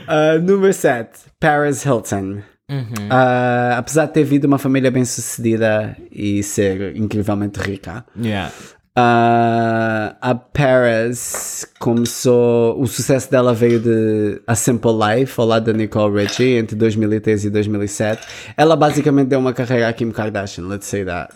Uh, 0.09 0.39
número 0.41 0.73
7, 0.73 1.09
Paris 1.41 1.83
Hilton. 1.85 2.43
Uhum. 2.71 3.09
Uh, 3.11 3.77
apesar 3.77 4.07
de 4.07 4.13
ter 4.15 4.25
vindo 4.25 4.45
uma 4.47 4.57
família 4.57 4.91
bem 4.91 5.05
sucedida 5.05 5.95
e 6.11 6.43
ser 6.43 6.97
incrivelmente 6.97 7.61
rica, 7.61 8.07
yeah. 8.19 8.51
Uh, 8.97 10.17
a 10.21 10.35
Paris 10.53 11.67
começou. 11.79 12.81
O 12.81 12.87
sucesso 12.87 13.31
dela 13.31 13.53
veio 13.53 13.81
de 13.81 14.41
A 14.47 14.55
Simple 14.55 14.93
Life, 14.93 15.41
ao 15.41 15.47
lado 15.47 15.67
da 15.67 15.73
Nicole 15.73 16.23
Richie, 16.23 16.57
entre 16.57 16.77
2013 16.77 17.49
e 17.49 17.51
2007. 17.51 18.27
Ela 18.57 18.77
basicamente 18.77 19.29
deu 19.29 19.39
uma 19.39 19.53
carreira 19.53 19.89
a 19.89 19.93
Kim 19.93 20.11
Kardashian, 20.11 20.67
let's 20.67 20.87
say 20.87 21.05
that. 21.05 21.35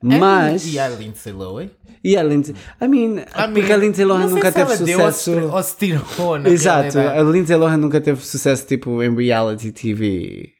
Mas. 0.00 0.72
E 0.72 0.78
a 0.78 0.88
Lindsay 0.88 1.32
Lohan? 1.32 1.68
E 2.04 2.16
a 2.16 2.22
Lindsay. 2.22 2.54
I 2.80 2.86
mean, 2.86 3.18
I 3.18 3.52
porque 3.52 3.72
a 3.72 3.76
Lindsay 3.76 4.04
Lohan 4.04 4.28
nunca 4.28 4.52
teve 4.52 4.72
ela 4.72 4.76
deu 4.84 5.00
ou 5.00 5.12
se- 5.12 5.18
sucesso. 5.18 5.50
Ou 5.52 5.62
se 5.62 5.76
tirou 5.76 6.46
Exato, 6.46 6.98
a 6.98 7.20
Lindsay 7.22 7.56
Lohan 7.56 7.76
nunca 7.78 8.00
teve 8.00 8.24
sucesso 8.24 8.64
tipo 8.66 9.02
em 9.02 9.14
reality 9.14 9.72
TV. 9.72 10.57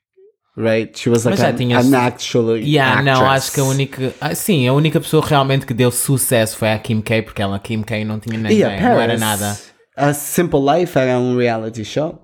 Right? 0.60 0.98
She 0.98 1.08
was 1.08 1.24
like 1.24 1.38
Mas 1.38 1.40
já 1.40 1.50
an, 1.50 1.56
tinhas- 1.56 1.86
an 1.86 1.94
actual 1.94 2.56
Yeah, 2.56 3.00
não, 3.00 3.12
actress. 3.12 3.44
acho 3.44 3.52
que 3.52 3.60
a 3.60 3.64
única. 3.64 4.12
ah, 4.20 4.34
sim, 4.34 4.66
a 4.66 4.72
única 4.72 4.98
pessoa 5.00 5.24
realmente 5.24 5.64
que 5.64 5.72
deu 5.72 5.90
sucesso 5.92 6.56
foi 6.56 6.72
a 6.72 6.78
Kim 6.80 7.00
K, 7.00 7.22
porque 7.22 7.40
ela, 7.40 7.54
a 7.54 7.58
Kim 7.60 7.82
K, 7.82 8.04
não 8.04 8.18
tinha 8.18 8.36
ninguém, 8.36 8.64
a 8.64 8.80
não 8.94 9.00
era 9.00 9.16
nada. 9.16 9.56
A 9.96 10.12
Simple 10.12 10.58
Life 10.60 10.98
era 10.98 11.16
um 11.18 11.36
reality 11.36 11.84
show. 11.84 12.18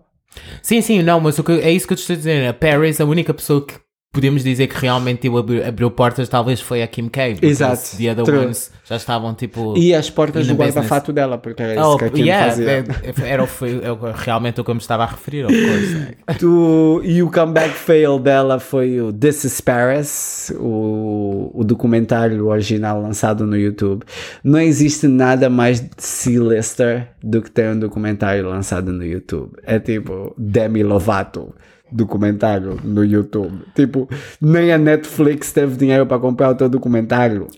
Sim, 0.61 0.81
sim, 0.81 1.01
não, 1.03 1.21
mas 1.21 1.39
o 1.39 1.45
que, 1.45 1.53
é 1.53 1.71
isso 1.71 1.87
que 1.87 1.93
eu 1.93 1.97
te 1.97 2.01
estou 2.01 2.15
a 2.15 2.17
dizer. 2.17 2.49
A 2.49 2.53
Paris, 2.53 3.01
a 3.01 3.05
única 3.05 3.33
pessoa 3.33 3.65
que 3.65 3.75
podemos 4.15 4.43
dizer 4.43 4.69
que 4.69 4.81
realmente 4.81 5.23
tipo, 5.23 5.37
abriu, 5.37 5.67
abriu 5.67 5.91
portas, 5.91 6.29
talvez 6.29 6.61
foi 6.61 6.83
a 6.83 6.87
Kim 6.87 7.09
K. 7.09 7.37
Exato, 7.43 7.97
The 7.99 8.13
other 8.13 8.25
true. 8.25 8.39
ones 8.47 8.71
já 8.87 8.97
estavam 8.97 9.35
tipo. 9.35 9.77
E 9.77 9.93
as 9.95 10.09
portas 10.09 10.47
do 10.47 10.55
guarda-fato 10.55 11.13
dela, 11.13 11.37
porque 11.37 11.63
era 11.63 11.75
isso 11.75 11.83
Oh, 11.91 11.97
que 11.99 12.05
a 12.05 12.11
Kim 12.11 12.23
yeah, 12.23 12.49
fazia. 12.51 12.71
é- 12.71 12.85
era 13.31 13.43
o- 13.43 13.47
foi, 13.47 13.73
é 13.83 13.89
realmente 14.15 14.61
o 14.61 14.65
que 14.65 14.71
eu 14.71 14.75
me 14.75 14.81
estava 14.81 15.03
a 15.03 15.07
referir, 15.07 15.45
of 15.45 15.55
course. 15.55 16.17
Tu- 16.39 17.01
e 17.05 17.23
o 17.23 17.31
comeback 17.31 17.75
fail 17.75 18.19
dela 18.19 18.59
foi 18.61 19.01
o 19.01 19.13
This 19.13 19.45
is 19.45 19.61
Paris, 19.61 20.53
o, 20.59 21.51
o 21.53 21.65
documentário 21.65 22.47
original 22.47 23.03
lançado 23.03 23.45
no 23.47 23.57
YouTube. 23.57 24.05
Não 24.45 24.61
existe 24.61 25.09
nada 25.09 25.51
mais 25.51 25.81
de 25.81 25.91
C-lister 25.99 27.09
do 27.23 27.43
que 27.43 27.51
ter 27.51 27.69
um 27.75 27.79
documentário 27.79 28.49
lançado 28.49 28.93
no 28.93 29.05
YouTube. 29.05 29.51
É 29.65 29.79
tipo 29.79 30.35
Demi 30.39 30.83
Lovato 30.83 31.53
documentário 31.93 32.79
no 32.83 33.03
YouTube. 33.05 33.65
Tipo, 33.75 34.09
nem 34.41 34.73
a 34.73 34.79
Netflix 34.79 35.53
teve 35.53 35.77
dinheiro 35.77 36.07
para 36.07 36.19
comprar 36.19 36.51
o 36.51 36.55
teu 36.55 36.69
documentário. 36.69 37.49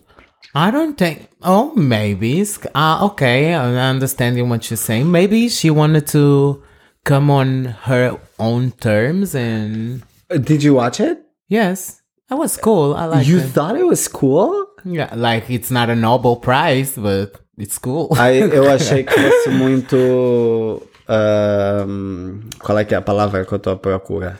I 0.54 0.70
don't 0.70 0.94
think. 0.96 1.28
Oh, 1.44 1.72
maybe. 1.76 2.42
Ah, 2.74 3.04
okay. 3.04 3.52
I 3.54 3.90
understand 3.90 4.40
what 4.48 4.70
you're 4.70 4.76
saying. 4.76 5.04
Maybe 5.04 5.48
she 5.50 5.70
wanted 5.70 6.06
to 6.12 6.62
come 7.04 7.30
on 7.30 7.74
her 7.86 8.16
own 8.38 8.70
terms, 8.80 9.34
and 9.34 10.02
Did 10.30 10.62
you 10.62 10.74
watch 10.74 11.00
it? 11.00 11.18
yes, 11.48 12.00
that 12.28 12.36
was 12.38 12.56
cool. 12.56 12.94
I 12.94 13.04
like 13.06 13.26
you 13.26 13.38
it. 13.38 13.52
thought 13.52 13.76
it 13.76 13.86
was 13.86 14.08
cool? 14.08 14.66
Yeah, 14.84 15.12
like 15.14 15.50
it's 15.50 15.70
not 15.70 15.90
a 15.90 15.94
Nobel 15.94 16.36
Prize, 16.36 16.96
but 16.96 17.38
it's 17.58 17.78
cool. 17.78 18.08
Aí 18.18 18.40
eu 18.40 18.68
achei 18.70 19.04
que 19.04 19.12
fosse 19.14 19.50
muito. 19.50 20.82
Qual 21.06 22.78
é 22.78 22.84
que 22.84 22.94
é 22.94 22.98
a 22.98 23.02
palavra 23.02 23.44
que 23.44 23.52
eu 23.52 23.56
estou 23.56 23.72
à 23.72 23.76
procura? 23.76 24.38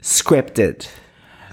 Scripted. 0.00 0.88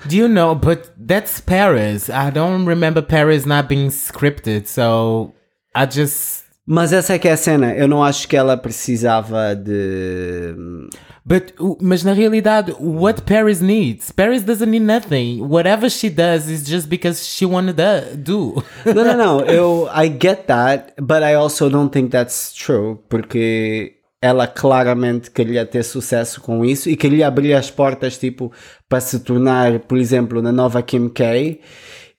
Do 0.06 0.16
you 0.16 0.28
know? 0.28 0.54
But 0.54 0.92
that's 0.98 1.40
Paris. 1.40 2.10
I 2.10 2.30
don't 2.30 2.66
remember 2.66 3.02
Paris 3.02 3.46
not 3.46 3.68
being 3.68 3.90
scripted, 3.90 4.68
so 4.68 5.34
I 5.76 5.86
just. 5.86 6.44
Mas 6.66 6.94
essa 6.94 7.14
é 7.14 7.20
que 7.20 7.28
é 7.28 7.34
a 7.34 7.38
cena. 7.38 7.74
Eu 7.74 7.88
não 7.88 8.04
acho 8.04 8.28
que 8.28 8.36
ela 8.36 8.58
precisava 8.58 9.56
de. 9.56 10.56
But 11.26 11.54
mas 11.82 12.04
na 12.04 12.12
realidade, 12.12 12.74
what 12.80 13.22
Paris 13.22 13.62
needs? 13.62 14.12
Paris 14.12 14.44
doesn't 14.44 14.70
need 14.70 14.86
nothing. 14.86 15.42
Whatever 15.42 15.90
she 15.90 16.10
does 16.10 16.50
is 16.50 16.68
just 16.68 16.90
because 16.90 17.26
she 17.26 17.46
wanted 17.46 17.78
to 17.78 18.18
do. 18.18 18.64
Não, 18.86 19.04
não, 19.06 19.18
não. 19.18 19.40
Eu, 19.48 19.90
I 19.94 20.10
get 20.10 20.48
that, 20.48 20.94
but 21.02 21.24
I 21.24 21.36
also 21.36 21.70
don't 21.70 21.92
think 21.92 22.12
that's 22.12 22.54
true. 22.54 23.00
Porque 23.08 24.03
ela 24.24 24.48
claramente 24.48 25.30
queria 25.30 25.66
ter 25.66 25.84
sucesso 25.84 26.40
com 26.40 26.64
isso 26.64 26.90
e 26.90 26.96
queria 26.96 27.28
abrir 27.28 27.54
as 27.54 27.70
portas, 27.70 28.18
tipo, 28.18 28.54
para 28.88 29.02
se 29.02 29.20
tornar, 29.20 29.80
por 29.80 29.98
exemplo, 29.98 30.42
na 30.42 30.50
nova 30.50 30.82
Kim 30.82 31.10
K. 31.10 31.60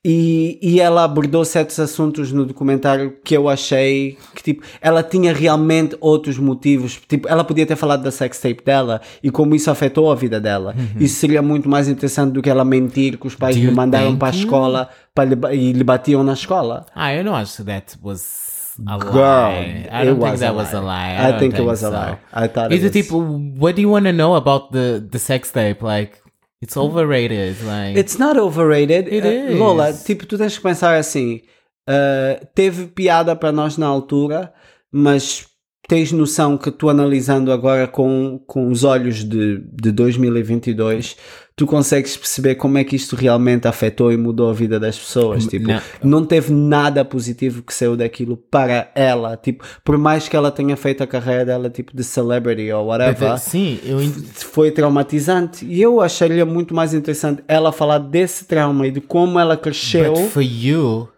E, 0.05 0.59
e 0.61 0.81
ela 0.83 1.03
abordou 1.03 1.43
certos 1.47 1.81
assuntos 1.81 2.31
no 2.31 2.45
documentário 2.45 3.17
que 3.25 3.35
eu 3.35 3.49
achei 3.49 4.19
que, 4.35 4.43
tipo, 4.43 4.63
ela 4.83 5.03
tinha 5.03 5.33
realmente 5.33 5.97
outros 5.99 6.37
motivos. 6.37 7.01
Tipo, 7.09 7.27
ela 7.27 7.43
podia 7.43 7.65
ter 7.65 7.75
falado 7.75 8.03
da 8.03 8.11
sex 8.11 8.39
tape 8.39 8.63
dela 8.63 9.01
e 9.23 9.31
como 9.31 9.55
isso 9.55 9.71
afetou 9.71 10.13
a 10.13 10.15
vida 10.15 10.39
dela. 10.39 10.77
Isso 11.01 11.15
seria 11.15 11.41
muito 11.41 11.71
mais 11.71 11.89
interessante 11.89 12.33
do 12.33 12.43
que 12.43 12.51
ela 12.51 12.67
mentir 12.67 13.17
que 13.17 13.27
os 13.27 13.35
pais 13.35 13.57
Do 13.57 13.63
lhe 13.63 13.71
mandaram 13.71 14.15
para 14.15 14.29
a 14.29 14.37
escola 14.37 14.91
para 15.15 15.25
lhe, 15.25 15.37
e 15.57 15.73
lhe 15.73 15.85
batiam 15.85 16.23
na 16.23 16.35
escola. 16.35 16.85
I 16.95 17.17
don't 17.17 17.25
know 17.25 17.41
if 17.41 17.57
that 17.65 17.97
was 18.03 18.44
a 18.89 18.99
Girl, 18.99 19.13
lie. 19.15 19.89
I 19.91 20.03
it 20.03 20.05
don't 20.07 20.21
think 20.21 20.31
was 20.33 20.41
a 20.41 20.45
that 20.45 20.55
was 20.55 20.73
lie. 20.73 20.79
a 20.79 20.83
lie. 20.83 21.17
I 21.19 21.31
don't 21.31 21.41
think 21.41 21.55
it 21.59 21.63
was 21.65 21.83
a 21.83 21.87
so. 21.87 21.91
lie. 21.93 22.19
I 22.33 22.47
thought 22.49 22.73
it 22.73 22.77
Is 22.77 22.85
it 22.85 22.95
was- 22.95 23.07
tipo, 23.07 23.57
what 23.59 23.77
do 23.77 23.83
you 23.83 23.89
want 23.89 24.07
to 24.07 24.13
know 24.13 24.35
about 24.35 24.73
the 24.73 25.01
the 25.11 25.19
sex 25.19 25.51
tape? 25.53 25.83
Like, 25.83 26.21
it's 26.61 26.77
overrated. 26.77 27.63
Like, 27.65 27.97
It's 27.97 28.19
not 28.19 28.37
overrated. 28.37 29.09
It 29.09 29.25
Uh, 29.25 29.29
is. 29.29 29.59
Lola, 29.59 29.93
tipo, 29.93 30.27
tu 30.27 30.37
tens 30.39 30.57
que 30.57 30.63
pensar 30.63 30.97
assim. 30.99 31.43
uh, 31.87 32.41
teve 32.55 32.87
piada 32.87 33.37
para 33.37 33.53
nós 33.53 33.77
na 33.77 33.87
altura, 33.87 34.53
mas 34.91 35.47
tens 35.87 36.13
noção 36.13 36.57
que 36.57 36.71
tu 36.71 36.89
analisando 36.89 37.53
agora 37.53 37.87
com, 37.87 38.41
com 38.47 38.69
os 38.71 38.85
olhos 38.85 39.25
de, 39.25 39.63
de 39.73 39.93
2022, 39.93 41.17
tu 41.57 41.67
consegues 41.67 42.17
perceber 42.17 42.57
como 42.57 42.79
é 42.79 42.85
que 42.85 42.97
isto 42.97 43.15
realmente 43.15 43.69
afetou 43.69 44.11
e 44.11 44.17
mudou 44.17 44.51
a 44.51 44.53
vida 44.53 44.81
das 44.81 44.99
pessoas. 44.99 45.47
Tipo, 45.47 45.69
não. 45.69 45.81
não 46.03 46.25
teve 46.27 46.53
nada 46.53 47.05
positivo 47.05 47.63
que 47.63 47.73
saiu 47.73 47.97
daquilo 47.97 48.37
para 48.37 48.91
ela. 48.95 49.37
Tipo, 49.37 49.65
por 49.85 49.97
mais 49.99 50.29
que 50.29 50.37
ela 50.37 50.51
tenha 50.51 50.77
feito 50.77 51.03
a 51.03 51.07
carreira 51.07 51.45
dela, 51.45 51.71
tipo, 51.71 51.95
de 51.95 52.03
celebrity 52.03 52.73
ou 52.73 52.87
whatever 52.87 53.35
uh, 53.35 53.39
sim, 53.39 53.79
eu 53.85 53.99
foi 54.35 54.71
traumatizante 54.71 55.65
e 55.65 55.81
eu 55.81 56.01
acharia 56.01 56.45
muito 56.45 56.75
mais 56.75 56.95
interessante 56.95 57.43
ela 57.47 57.71
falar 57.71 57.99
desse 57.99 58.47
trauma 58.47 58.87
e 58.87 58.91
de 58.91 59.01
como 59.01 59.39
ela 59.39 59.57
cresceu. 59.57 60.15
but 60.15 60.31
for 60.31 60.43
you, 60.43 61.09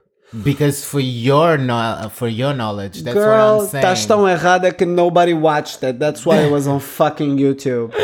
because 0.42 0.85
for 0.85 1.00
your 1.00 1.56
no, 1.59 2.11
for 2.12 2.28
your 2.28 2.54
knowledge, 2.54 3.02
that's 3.02 3.14
Girl, 3.14 3.59
what 3.59 3.62
I'm 3.64 3.68
saying. 3.68 3.85
estás 3.85 4.06
tão 4.06 4.28
errada 4.28 4.76
que 4.76 4.87
nobody 4.87 5.35
watched 5.35 5.83
it. 5.83 5.99
That's 5.99 6.25
why 6.26 6.38
it 6.38 6.50
was 6.50 6.66
on 6.66 6.80
fucking 6.99 7.37
YouTube. 7.37 7.95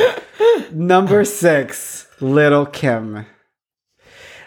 Number 0.72 1.24
six, 1.24 2.06
Little 2.20 2.66
Kim. 2.66 3.26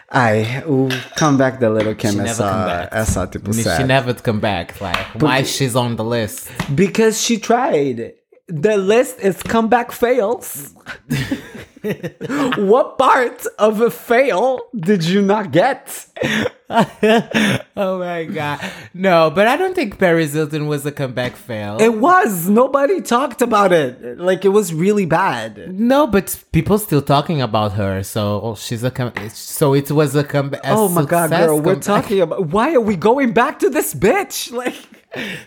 Ai, 0.08 0.62
o 0.66 0.88
comeback 1.16 1.58
da 1.58 1.68
Little 1.68 1.94
Kim 1.94 2.12
She 2.12 2.20
é 2.20 2.26
só, 2.28 2.88
é 2.90 3.04
só 3.04 3.26
tipo 3.26 3.52
she 3.52 3.84
never 3.84 4.14
come 4.14 4.38
back. 4.40 4.80
Like, 4.80 5.20
why 5.20 5.42
she's 5.42 5.74
on 5.74 5.96
the 5.96 6.04
list? 6.04 6.48
Because 6.74 7.20
she 7.20 7.38
tried. 7.38 8.14
The 8.48 8.76
list 8.76 9.18
is 9.20 9.42
comeback 9.42 9.90
fails. 9.90 10.72
what 12.56 12.98
part 12.98 13.46
of 13.58 13.80
a 13.80 13.90
fail 13.90 14.60
did 14.74 15.04
you 15.04 15.22
not 15.22 15.52
get? 15.52 16.06
oh 16.68 17.98
my 17.98 18.24
god, 18.24 18.60
no! 18.92 19.30
But 19.30 19.46
I 19.46 19.56
don't 19.56 19.74
think 19.74 19.98
Paris 19.98 20.32
Hilton 20.32 20.66
was 20.66 20.84
a 20.84 20.90
comeback 20.90 21.36
fail. 21.36 21.80
It 21.80 21.94
was. 21.94 22.48
Nobody 22.48 23.00
talked 23.02 23.40
about 23.40 23.72
it. 23.72 24.18
Like 24.18 24.44
it 24.44 24.48
was 24.48 24.74
really 24.74 25.06
bad. 25.06 25.72
No, 25.72 26.06
but 26.06 26.42
people 26.52 26.78
still 26.78 27.02
talking 27.02 27.40
about 27.40 27.72
her. 27.74 28.02
So 28.02 28.40
oh, 28.42 28.54
she's 28.56 28.82
a 28.82 28.90
com- 28.90 29.12
so 29.28 29.74
it 29.74 29.90
was 29.90 30.16
a 30.16 30.24
comeback. 30.24 30.62
Oh 30.64 30.88
my 30.88 31.04
god, 31.04 31.30
girl, 31.30 31.60
we're 31.60 31.76
talking 31.76 32.20
about 32.20 32.48
why 32.48 32.74
are 32.74 32.80
we 32.80 32.96
going 32.96 33.32
back 33.32 33.58
to 33.60 33.70
this 33.70 33.94
bitch? 33.94 34.52
Like 34.56 34.74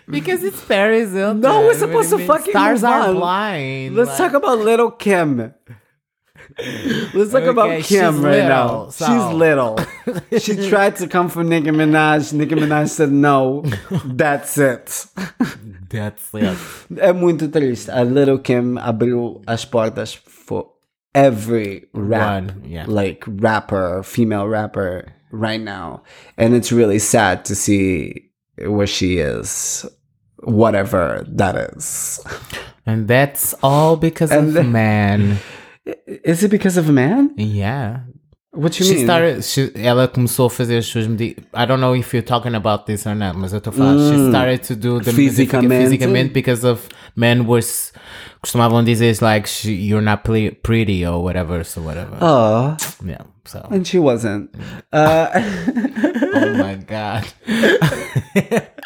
because 0.08 0.42
it's 0.44 0.64
Paris 0.64 1.12
Hilton. 1.12 1.40
No, 1.40 1.60
we're 1.62 1.78
supposed 1.78 2.10
to 2.10 2.18
mean? 2.18 2.26
fucking 2.26 2.52
stars 2.52 2.84
are 2.84 3.12
blind. 3.12 3.96
let's 3.96 4.10
like- 4.10 4.18
talk 4.18 4.32
about 4.32 4.58
little 4.60 4.90
Kim. 4.90 5.52
Let's 7.14 7.32
talk 7.32 7.44
about 7.44 7.82
Kim 7.82 8.22
right 8.22 8.46
now. 8.48 8.88
so- 8.90 9.06
She's 9.06 9.34
little. 9.36 9.78
she 10.38 10.68
tried 10.68 10.96
to 10.96 11.06
come 11.08 11.28
for 11.28 11.42
Nicki 11.44 11.70
Minaj. 11.70 12.32
Nicki 12.32 12.54
Minaj 12.54 12.88
said 12.88 13.12
no. 13.12 13.62
That's 14.04 14.56
it. 14.58 15.06
That's 15.88 16.34
it. 16.34 16.58
É 16.96 17.12
muito 17.12 17.48
triste. 17.48 17.90
A 17.90 18.02
Little 18.04 18.38
Kim 18.38 18.76
abriu 18.78 19.42
as 19.46 19.64
portas 19.64 20.14
for 20.14 20.70
every 21.14 21.88
rap, 21.92 22.44
One, 22.44 22.62
yeah. 22.66 22.84
like 22.86 23.24
rapper, 23.26 24.02
female 24.04 24.46
rapper 24.46 25.12
right 25.32 25.60
now. 25.60 26.02
And 26.36 26.54
it's 26.54 26.70
really 26.72 26.98
sad 27.00 27.44
to 27.46 27.54
see 27.54 28.30
where 28.64 28.86
she 28.86 29.18
is, 29.18 29.84
whatever 30.44 31.24
that 31.28 31.56
is. 31.74 32.20
And 32.86 33.08
that's 33.08 33.54
all 33.62 33.96
because 33.96 34.30
And 34.30 34.48
of 34.48 34.54
the- 34.54 34.64
man. 34.64 35.38
Is 35.86 36.42
it 36.44 36.50
because 36.50 36.76
of 36.76 36.88
a 36.88 36.92
man? 36.92 37.32
Yeah. 37.36 38.00
What 38.52 38.78
you 38.80 38.84
She 38.86 38.94
mean? 38.96 39.04
started, 39.04 39.44
she, 39.44 39.70
ela 39.76 40.08
começou 40.08 40.46
a 40.46 40.50
fazer 40.50 40.78
as 40.78 40.86
suas 40.86 41.06
medidas. 41.06 41.44
I 41.54 41.64
don't 41.66 41.80
know 41.80 41.94
if 41.94 42.12
you're 42.12 42.20
talking 42.26 42.54
about 42.56 42.84
this 42.84 43.06
or 43.06 43.14
not, 43.14 43.36
mas 43.36 43.52
eu 43.52 43.58
estou 43.60 43.72
a 43.72 43.76
falar. 43.76 43.96
She 44.12 44.28
started 44.28 44.62
to 44.64 44.74
do 44.76 44.98
the 45.00 45.12
Fisicamente. 45.12 45.84
fisicamente 45.84 46.32
because 46.32 46.64
of 46.64 46.88
men 47.14 47.46
was 47.46 47.92
costumavam 48.42 48.84
dizer 48.84 49.14
like 49.22 49.46
she, 49.46 49.72
you're 49.74 50.02
not 50.02 50.24
pretty 50.24 51.06
or 51.06 51.22
whatever, 51.22 51.62
so 51.62 51.80
whatever. 51.80 52.18
Oh, 52.20 52.76
Yeah. 53.04 53.22
So. 53.46 53.66
and 53.70 53.86
she 53.86 53.98
wasn't. 54.00 54.50
Uh, 54.92 55.28
Oh 56.32 56.54
my 56.54 56.74
god. 56.74 57.26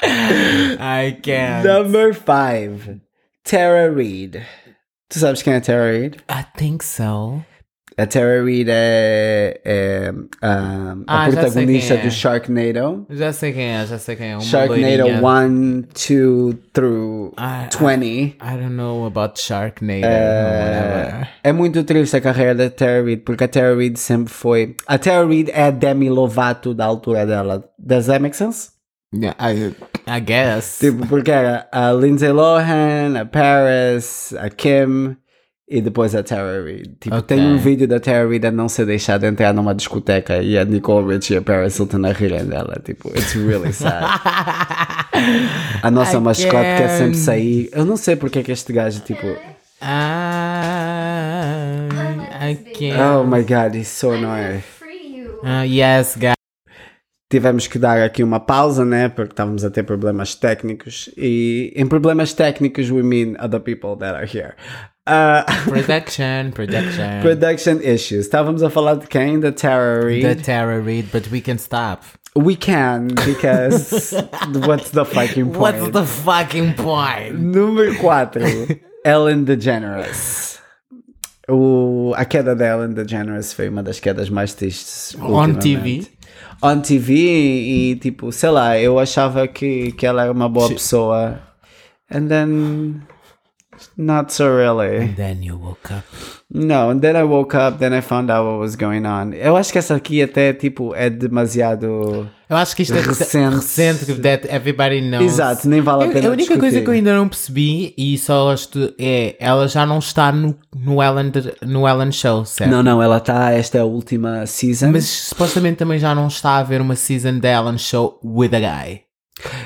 I 0.02 1.18
can't. 1.22 1.64
number 1.64 2.12
five, 2.12 3.00
Tara 3.44 3.90
Reid. 3.90 4.42
Tu 5.08 5.18
sabes 5.18 5.42
quem 5.42 5.54
é 5.54 5.60
Tara 5.60 5.90
Reid? 5.92 6.16
I 6.30 6.44
think 6.58 6.84
so. 6.84 7.42
A 7.96 8.06
Tara 8.06 8.42
Reid 8.44 8.68
é, 8.68 9.60
é, 9.64 10.12
a 10.42 10.96
Ah, 11.06 11.26
sei 11.30 11.38
protagonista 11.40 11.94
é. 11.94 11.96
do 11.98 12.10
Sharknado. 12.10 13.06
Já 13.10 13.32
sei 13.32 13.52
quem 13.52 13.64
é, 13.76 13.86
já 13.86 13.98
sei 14.00 14.16
quem 14.16 14.30
é. 14.32 14.34
Uma 14.34 14.40
Sharknado 14.42 14.80
loirinha. 14.80 15.20
1, 15.22 15.80
2 15.94 16.56
through 16.72 17.32
I- 17.38 17.68
20. 17.70 18.36
I 18.42 18.56
don't 18.56 18.74
know 18.74 19.06
about 19.06 19.40
Sharknado. 19.40 20.00
whatever. 20.00 21.28
É 21.44 21.52
muito 21.52 21.84
triste 21.84 22.16
a 22.16 22.20
carreira 22.20 22.54
da 22.56 22.68
Tara 22.70 23.04
Reid, 23.04 23.22
porque 23.22 23.44
a 23.44 23.48
Tara 23.48 23.76
Reid 23.76 23.96
sempre 23.96 24.32
foi. 24.32 24.74
A 24.88 24.98
Tara 24.98 25.24
Reid 25.28 25.50
é 25.52 25.64
a 25.64 25.70
Demi 25.70 26.10
Lovato 26.10 26.74
da 26.74 26.84
altura 26.86 27.24
dela. 27.24 27.62
Does 27.78 28.06
that 28.06 28.20
make 28.20 28.34
sense? 28.36 28.70
Yeah, 29.14 29.36
I, 29.38 29.72
I 30.06 30.20
guess. 30.20 30.78
Tipo, 30.80 31.06
porque 31.06 31.30
era 31.30 31.66
a 31.72 31.92
Lindsay 31.92 32.30
Lohan, 32.30 33.18
a 33.20 33.24
Paris, 33.24 34.34
a 34.38 34.50
Kim 34.50 35.16
e 35.66 35.80
depois 35.80 36.14
a 36.14 36.22
Tara 36.22 36.62
Reid. 36.62 36.96
Tipo, 37.00 37.16
Ok. 37.16 37.36
tem 37.36 37.46
um 37.46 37.56
vídeo 37.56 37.88
da 37.88 37.98
Tara 37.98 38.28
Reid 38.28 38.46
a 38.46 38.50
não 38.50 38.68
ser 38.68 38.84
deixada 38.86 39.26
entrar 39.26 39.54
numa 39.54 39.74
discoteca 39.74 40.42
e 40.42 40.58
a 40.58 40.64
Nicole 40.64 41.14
Richie 41.14 41.34
e 41.34 41.36
a 41.38 41.42
Paris 41.42 41.78
Hilton 41.78 42.04
a 42.06 42.12
rirem 42.12 42.44
dela. 42.44 42.76
Tipo, 42.84 43.08
it's 43.10 43.34
really 43.34 43.72
sad. 43.72 44.04
A 45.82 45.90
nossa 45.90 46.18
I 46.18 46.20
mascote 46.20 46.64
quer 46.64 46.88
sempre 46.98 47.16
sair. 47.16 47.70
Eu 47.72 47.84
não 47.84 47.96
sei 47.96 48.16
porque 48.16 48.40
é 48.40 48.42
que 48.42 48.52
este 48.52 48.72
gajo, 48.72 49.00
tipo. 49.00 49.26
I, 49.80 49.86
I 52.50 52.54
can't. 52.74 53.00
Oh 53.00 53.24
my 53.24 53.42
god, 53.42 53.74
he's 53.74 53.88
so 53.88 54.12
annoying. 54.12 54.62
Uh, 55.42 55.62
yes, 55.64 56.16
guys. 56.16 56.34
Tivemos 57.34 57.66
que 57.66 57.80
dar 57.80 58.00
aqui 58.00 58.22
uma 58.22 58.38
pausa, 58.38 58.84
né? 58.84 59.08
Porque 59.08 59.32
estávamos 59.32 59.64
a 59.64 59.70
ter 59.70 59.82
problemas 59.82 60.36
técnicos. 60.36 61.10
E 61.16 61.72
em 61.74 61.84
problemas 61.84 62.32
técnicos, 62.32 62.92
we 62.92 63.02
mean 63.02 63.34
other 63.44 63.58
people 63.58 63.96
that 63.98 64.14
are 64.14 64.24
here. 64.24 64.54
Uh, 65.04 65.42
Production, 65.68 66.52
production. 66.52 67.22
production 67.22 67.80
issues. 67.82 68.26
Estávamos 68.26 68.62
a 68.62 68.70
falar 68.70 68.98
de 68.98 69.08
quem? 69.08 69.40
Da 69.40 69.50
Tara 69.50 70.04
Reid. 70.04 70.22
the 70.22 70.44
Tara 70.44 70.80
Reid, 70.80 71.08
but 71.10 71.28
we 71.32 71.40
can 71.40 71.58
stop. 71.58 72.04
We 72.36 72.54
can, 72.54 73.08
because 73.26 74.12
what's 74.64 74.90
the 74.92 75.04
fucking 75.04 75.46
point? 75.46 75.58
What's 75.58 75.90
the 75.90 76.06
fucking 76.06 76.74
point? 76.74 77.34
Número 77.34 77.96
4. 77.96 78.78
Ellen 79.04 79.42
DeGeneres. 79.44 80.60
O, 81.48 82.14
a 82.16 82.24
queda 82.24 82.54
da 82.54 82.64
Ellen 82.64 82.92
DeGeneres 82.94 83.52
foi 83.52 83.68
uma 83.68 83.82
das 83.82 83.98
quedas 83.98 84.30
mais 84.30 84.54
tristes. 84.54 85.16
On. 85.20 85.52
TV? 85.54 86.06
On 86.62 86.80
TV 86.80 87.12
e, 87.14 87.96
tipo, 87.96 88.32
sei 88.32 88.50
lá, 88.50 88.78
eu 88.78 88.98
achava 88.98 89.46
que, 89.46 89.92
que 89.92 90.06
ela 90.06 90.22
era 90.22 90.32
uma 90.32 90.48
boa 90.48 90.68
pessoa. 90.68 91.40
And 92.10 92.28
then, 92.28 93.02
not 93.96 94.32
so 94.32 94.48
really. 94.48 95.10
And 95.10 95.14
then 95.14 95.42
you 95.42 95.58
woke 95.58 95.92
up. 95.92 96.04
No, 96.50 96.90
and 96.90 97.00
then 97.00 97.16
I 97.16 97.24
woke 97.24 97.56
up, 97.56 97.78
then 97.78 97.92
I 97.92 98.00
found 98.00 98.30
out 98.30 98.46
what 98.46 98.60
was 98.60 98.76
going 98.76 99.04
on. 99.06 99.32
Eu 99.32 99.56
acho 99.56 99.72
que 99.72 99.78
essa 99.78 99.96
aqui 99.96 100.22
até, 100.22 100.52
tipo, 100.52 100.94
é 100.94 101.10
demasiado... 101.10 102.28
Eu 102.48 102.56
acho 102.56 102.76
que 102.76 102.82
isto 102.82 102.94
é 102.94 103.00
Recente. 103.00 103.54
recente, 103.56 104.14
that 104.20 104.46
everybody 104.50 105.00
knows. 105.00 105.24
Exato, 105.24 105.68
nem 105.68 105.80
vale 105.80 106.04
a 106.04 106.06
Eu- 106.06 106.12
pena 106.12 106.28
A 106.28 106.32
única 106.32 106.48
coisa 106.58 106.60
discutir. 106.78 106.84
que 106.84 106.90
eu 106.90 106.94
ainda 106.94 107.14
não 107.16 107.28
percebi 107.28 107.94
e 107.96 108.18
só 108.18 108.52
estu- 108.52 108.92
é 108.98 109.34
ela 109.40 109.66
já 109.66 109.86
não 109.86 109.98
está 109.98 110.30
no, 110.30 110.54
no, 110.76 111.02
Ellen, 111.02 111.32
no 111.66 111.88
Ellen 111.88 112.12
Show, 112.12 112.44
certo? 112.44 112.70
Não, 112.70 112.82
não, 112.82 113.02
ela 113.02 113.16
está, 113.16 113.50
esta 113.52 113.78
é 113.78 113.80
a 113.80 113.84
última 113.84 114.44
season. 114.46 114.90
Mas 114.92 115.04
supostamente 115.04 115.76
também 115.78 115.98
já 115.98 116.14
não 116.14 116.26
está 116.28 116.50
a 116.50 116.58
haver 116.58 116.80
uma 116.80 116.96
season 116.96 117.38
da 117.38 117.50
Ellen 117.50 117.78
Show 117.78 118.20
with 118.22 118.50
a 118.54 118.60
guy. 118.60 119.00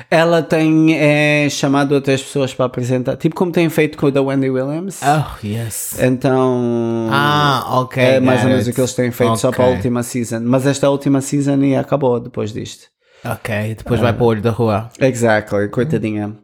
Ela 0.09 0.41
tem 0.41 0.95
é, 0.97 1.47
chamado 1.49 1.93
outras 1.93 2.21
pessoas 2.21 2.53
para 2.53 2.65
apresentar, 2.65 3.15
tipo 3.17 3.35
como 3.35 3.51
tem 3.51 3.69
feito 3.69 3.97
com 3.97 4.07
o 4.07 4.11
da 4.11 4.21
Wendy 4.21 4.49
Williams. 4.49 4.99
Oh, 5.03 5.45
yes. 5.45 5.99
Então. 5.99 7.07
Ah, 7.11 7.63
ok. 7.81 8.03
É 8.03 8.19
mais 8.19 8.43
ou 8.43 8.49
menos 8.49 8.67
o 8.67 8.73
que 8.73 8.81
eles 8.81 8.93
têm 8.93 9.11
feito 9.11 9.37
só 9.37 9.51
para 9.51 9.65
a 9.65 9.67
última 9.67 10.01
season. 10.03 10.41
Mas 10.43 10.65
esta 10.65 10.89
última 10.89 11.21
season 11.21 11.63
e 11.63 11.75
acabou 11.75 12.19
depois 12.19 12.51
disto. 12.51 12.87
Ok, 13.23 13.75
depois 13.75 13.99
vai 13.99 14.13
para 14.13 14.23
o 14.23 14.27
olho 14.27 14.41
da 14.41 14.49
rua. 14.51 14.89
Exactly, 14.99 15.67
coitadinha. 15.69 16.35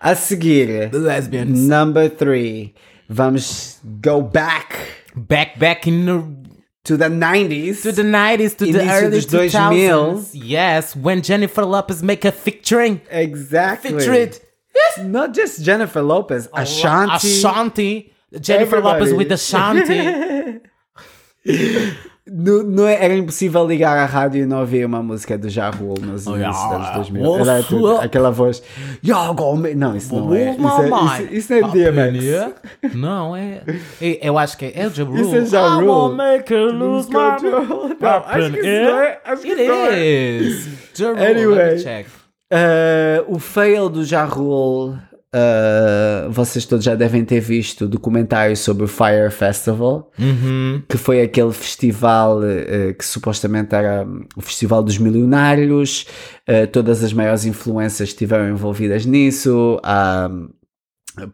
A 0.00 0.14
seguir, 0.14 0.90
The 0.90 0.98
lesbians. 0.98 1.58
number 1.58 2.10
3. 2.10 2.70
Vamos 3.08 3.78
go 4.02 4.20
back 4.22 4.76
Back, 5.16 5.58
back 5.58 5.88
in 5.88 6.06
the, 6.06 6.22
to 6.88 6.96
the 6.96 7.04
90s. 7.04 7.82
to 7.82 7.92
the 7.92 8.02
90s, 8.02 8.56
to 8.56 8.72
the 8.72 8.90
early 8.90 9.20
dos 9.20 9.26
2000. 9.26 9.76
2000s. 9.76 10.30
Yes, 10.32 10.96
when 10.96 11.20
Jennifer 11.20 11.64
Lopez 11.64 12.02
make 12.02 12.24
a 12.24 12.32
featuring. 12.32 13.02
Exactly. 13.10 13.90
Featured. 13.90 14.40
Not 15.02 15.34
just 15.34 15.62
Jennifer 15.62 16.00
Lopez, 16.00 16.48
oh, 16.50 16.62
Ashanti. 16.62 17.28
Ashanti. 17.28 18.12
Jennifer 18.40 18.76
Everybody. 18.76 19.00
Lopez 19.00 19.14
with 19.14 19.32
Ashanti. 19.32 20.60
No, 22.30 22.62
não 22.62 22.86
é- 22.86 23.04
era 23.04 23.14
impossível 23.14 23.66
ligar 23.66 23.96
à 23.96 24.04
rádio 24.04 24.42
e 24.42 24.46
não 24.46 24.60
ouvir 24.60 24.84
uma 24.84 25.02
música 25.02 25.38
do 25.38 25.48
Ja 25.48 25.70
Rule 25.70 26.00
nos 26.02 26.26
Oh, 26.26 26.36
inícios 26.36 26.56
yeah. 26.56 26.66
dos 26.66 26.74
anos 26.74 26.90
2000. 27.10 27.36
Era 27.38 27.62
tudo, 27.62 27.96
aquela 27.98 28.30
voz. 28.30 28.62
Não, 29.76 29.96
isso 29.96 30.14
não 30.14 30.34
é. 30.34 30.50
Isso, 30.52 30.82
é, 30.82 31.22
isso, 31.22 31.32
isso 31.32 31.52
é 31.54 31.62
DMX. 31.62 32.54
Não, 32.94 33.34
é, 33.36 33.62
é- 34.00 34.28
Eu 34.28 34.38
acho 34.38 34.56
que 34.58 34.72
é 34.74 34.86
o 34.86 34.90
Ja 34.90 35.04
Rule. 35.04 35.20
Isso 35.22 35.36
é 35.36 35.44
Ja 35.46 35.66
I 35.66 35.70
Rule. 35.76 35.86
won't 35.88 36.16
make 36.16 36.54
lose 36.54 37.08
my 37.08 37.14
Não, 38.00 38.24
acho 38.26 38.50
que 38.52 38.58
isso 38.60 38.84
não 38.90 39.00
é. 39.00 39.20
Acho 39.24 39.42
que 39.42 39.50
It 39.52 39.66
não 39.66 39.86
é. 39.86 39.98
is. 40.00 40.68
Ja 40.98 41.08
Rule, 41.10 41.24
Anyway. 41.24 41.78
check. 41.78 42.06
Uh, 42.50 43.34
o 43.34 43.38
fail 43.38 43.88
do 43.90 44.02
Ja 44.04 44.24
Rule, 44.24 44.96
uh, 45.34 46.30
vocês 46.30 46.64
todos 46.64 46.84
já 46.84 46.94
devem 46.94 47.24
ter 47.24 47.40
visto 47.40 47.84
o 47.84 47.88
documentário 47.88 48.56
sobre 48.56 48.84
o 48.84 48.88
Fire 48.88 49.30
Festival, 49.30 50.10
Uhum. 50.18 50.82
que 50.88 50.96
foi 50.96 51.20
aquele 51.22 51.52
festival 51.52 52.38
uh, 52.40 52.94
que 52.98 53.04
supostamente 53.04 53.74
era 53.74 54.04
um, 54.04 54.24
o 54.36 54.40
Festival 54.40 54.82
dos 54.82 54.98
Milionários, 54.98 56.06
uh, 56.48 56.66
todas 56.70 57.02
as 57.04 57.12
maiores 57.12 57.44
influências 57.44 58.08
estiveram 58.10 58.48
envolvidas 58.48 59.04
nisso. 59.06 59.80
Um, 59.84 60.48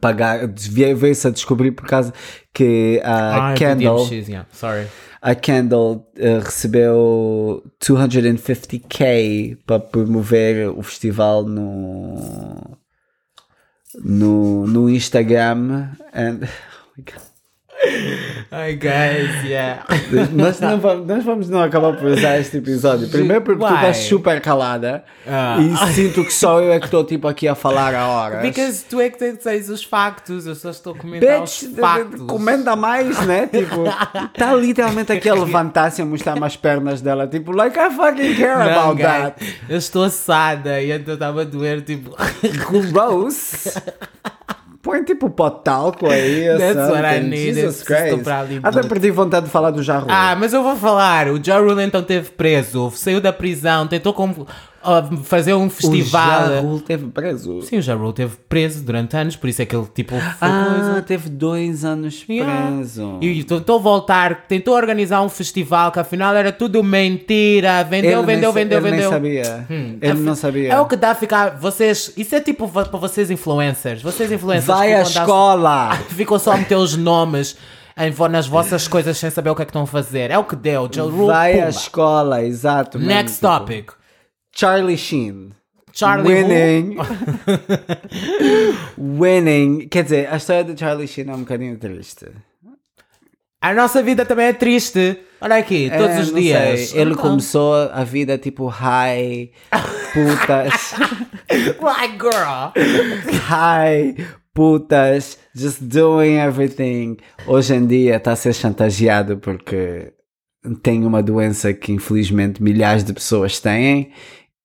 pagar, 0.01 0.49
veio- 0.57 0.97
veio-se 0.97 1.27
a 1.27 1.31
descobrir 1.31 1.73
por 1.73 1.87
causa 1.87 2.13
que 2.55 3.01
a 3.05 3.51
Ah, 3.51 3.55
Kendall, 3.55 4.07
DMX, 4.09 4.29
yeah. 4.29 4.49
Sorry. 4.51 4.87
a 5.21 5.35
Kendall 5.35 6.07
uh, 6.17 6.39
recebeu 6.43 7.63
250k 7.83 9.59
para 9.67 9.81
promover 9.81 10.69
o 10.71 10.83
festival 10.83 11.45
no 11.45 12.79
no, 14.03 14.67
no 14.67 14.81
Instagram 14.87 15.97
and 16.13 16.45
oh 16.49 16.89
my 16.97 17.05
God. 17.05 17.23
Hi 18.51 18.73
guys, 18.75 19.45
yeah. 19.45 19.85
nós, 20.33 20.61
não 20.61 20.79
vamos, 20.79 21.07
nós 21.07 21.25
vamos 21.25 21.49
não 21.51 21.61
acabar 21.63 21.93
por 21.97 22.07
usar 22.07 22.39
este 22.39 22.59
episódio 22.59 23.09
primeiro 23.09 23.43
porque 23.43 23.59
tu 23.63 23.67
Why? 23.69 23.75
estás 23.75 23.97
super 23.99 24.41
calada 24.41 25.05
Ah. 25.27 25.57
e 25.61 25.93
sinto 25.93 26.25
que 26.25 26.33
só 26.33 26.61
eu 26.61 26.73
é 26.73 26.79
que 26.79 26.87
estou 26.87 27.05
tipo 27.05 27.27
aqui 27.27 27.49
a 27.49 27.55
falar 27.55 27.95
a 27.95 28.07
horas 28.07 28.43
Because 28.43 28.85
tu 28.89 29.01
é 29.01 29.11
que 29.11 29.19
tens 29.19 29.69
os 29.69 29.83
factos, 29.83 30.47
eu 30.47 30.55
só 30.55 30.71
estou 30.71 30.95
a 30.95 30.97
comentar 30.99 31.41
Bitch, 31.41 31.63
os 31.63 31.79
factos. 31.79 32.23
comenta 32.27 32.77
mais, 32.77 33.19
né? 33.27 33.47
Tipo, 33.49 33.85
tá 34.39 34.55
literalmente 34.55 35.13
aqui 35.13 35.29
a 35.29 35.35
levantar-se 35.35 36.01
a 36.01 36.05
mostrar-me 36.05 36.45
as 36.47 36.57
pernas 36.57 37.01
dela. 37.01 37.27
Tipo, 37.27 37.53
like 37.53 37.79
I 37.79 37.91
fucking 37.91 38.35
care 38.37 38.59
Não, 38.59 38.91
about 38.91 38.97
guys, 38.97 39.07
that. 39.35 39.57
eu 39.69 39.79
estou 39.79 40.05
assada 40.05 40.81
e 40.81 40.91
então 40.93 41.15
estava 41.15 41.43
a 41.43 41.45
doer, 41.45 41.83
tipo... 41.83 42.11
Gross. 42.93 43.75
Põe 44.85 45.03
tipo 45.03 45.31
pó 45.31 45.49
de 45.49 45.65
talco 45.65 46.11
aí. 46.11 46.45
That's 46.59 46.91
what 46.91 47.05
I 47.07 47.21
need, 47.21 47.55
Jesus 47.55 47.77
is 47.77 47.83
Christ. 47.83 48.29
Até 48.63 48.83
perdi 48.83 49.11
vontade 49.11 49.47
de 49.47 49.51
falar 49.51 49.71
do 49.71 49.83
Jarro. 49.83 50.07
Ah, 50.11 50.37
mas 50.39 50.53
eu 50.53 50.63
vou 50.63 50.77
falar. 50.77 51.29
O 51.29 51.43
Ja 51.43 51.59
Rule 51.59 51.83
então 51.83 52.03
teve 52.03 52.31
preso, 52.33 52.93
saiu 52.95 53.19
da 53.19 53.33
prisão, 53.33 53.87
tentou 53.89 54.13
como, 54.13 54.47
fazer 55.25 55.55
um 55.55 55.67
o 55.67 55.71
festival. 55.71 56.49
Jarro 56.49 56.81
teve 56.81 57.07
preso. 57.09 57.63
Sim, 57.63 57.79
o 57.79 57.83
Ja 57.83 57.95
Rule 57.95 58.13
teve 58.13 58.37
preso 58.49 58.83
durante 58.85 59.17
anos, 59.17 59.37
por 59.37 59.49
isso 59.49 59.63
é 59.63 59.67
que 59.67 59.75
ele 59.75 59.87
tipo 59.95 60.13
foi 60.19 60.49
Ah, 60.49 60.75
coisa. 60.85 61.03
teve 61.03 61.29
dois 61.29 61.85
anos 61.85 62.25
Yeah. 62.29 62.67
preso. 62.77 63.19
E 63.21 63.43
tentou 63.45 63.81
voltar, 63.81 64.47
tentou 64.47 64.75
organizar 64.75 65.23
um 65.23 65.29
festival 65.29 65.91
que 65.93 65.99
afinal 66.01 66.35
era 66.35 66.53
tudo 66.53 66.83
mentira. 66.83 67.83
Vendeu, 67.85 68.11
Ele 68.11 68.27
nem 68.27 68.27
vendeu, 68.37 68.53
sa- 68.53 68.59
vendeu, 68.59 68.79
ele 68.79 68.91
nem 68.91 68.95
vendeu. 69.01 69.11
sabia. 69.11 69.67
Hum, 69.71 69.99
Ele 70.01 70.21
não 70.21 70.35
sabia. 70.35 70.73
É 70.73 70.81
o 70.81 70.87
que 70.87 70.97
dá 70.97 71.11
a 71.11 71.15
ficar. 71.15 71.59
Vocês. 71.59 72.13
Isso 72.17 72.35
é 72.35 72.41
tipo 72.41 72.67
va- 72.67 72.85
para 72.85 72.99
vocês 72.99 73.31
influencers. 73.31 74.03
Vocês 74.03 74.31
influencers. 74.31 74.67
Vai 74.67 74.89
ficam 74.89 74.99
à 74.99 75.01
a 75.01 75.03
dar- 75.05 75.09
escola! 75.11 75.99
Ficam 76.15 76.39
só 76.39 76.53
a 76.53 76.57
meter 76.57 76.77
os 76.77 76.97
nomes 76.97 77.57
em, 77.97 78.11
vo- 78.11 78.29
nas 78.29 78.47
vossas 78.47 78.87
coisas 78.89 79.17
sem 79.17 79.31
saber 79.31 79.51
o 79.51 79.55
que 79.55 79.63
é 79.63 79.65
que 79.65 79.71
estão 79.71 79.83
a 79.83 79.87
fazer. 79.87 80.31
É 80.31 80.39
o 80.39 80.45
que 80.45 80.57
deu. 80.57 80.89
Ja 80.93 81.03
Rule, 81.03 81.27
Vai 81.27 81.53
à 81.53 81.57
pumba. 81.57 81.69
escola, 81.71 82.45
exato. 82.45 82.99
Next 82.99 83.37
tipo, 83.37 83.47
topic. 83.49 83.91
Charlie 84.55 84.97
Sheen. 84.97 85.53
Charlie 85.93 86.35
Winning. 86.45 86.97
Winning. 88.99 89.89
Quer 89.89 90.05
dizer, 90.05 90.33
a 90.33 90.37
história 90.37 90.65
do 90.65 90.79
Charlie 90.79 91.07
Sheen 91.09 91.29
é 91.31 91.35
um 91.35 91.41
bocadinho 91.41 91.77
triste. 91.79 92.27
A 93.61 93.73
nossa 93.73 94.03
vida 94.03 94.27
também 94.27 94.47
é 94.47 94.53
triste. 94.53 95.19
Olha 95.41 95.57
aqui, 95.57 95.91
todos 95.91 96.17
É, 96.17 96.21
os 96.21 96.35
dias. 96.35 96.81
sei, 96.91 97.01
Ele 97.01 97.13
Então, 97.13 97.23
começou 97.23 97.75
a 97.75 98.05
vida 98.05 98.37
tipo 98.37 98.67
high, 98.67 99.51
putas, 100.13 100.95
Like 101.81 102.19
girl. 102.19 102.73
high, 103.47 104.15
putas, 104.53 105.39
just 105.55 105.83
doing 105.83 106.37
everything. 106.39 107.17
Hoje 107.47 107.75
em 107.75 107.87
dia 107.87 108.17
está 108.17 108.33
a 108.33 108.37
ser 108.37 108.53
chantageado 108.55 109.39
porque 109.39 110.13
tem 110.83 111.05
uma 111.05 111.23
doença 111.23 111.73
que 111.73 111.93
infelizmente 111.93 112.63
milhares 112.63 113.03
de 113.05 113.13
pessoas 113.15 113.61
têm 113.61 114.13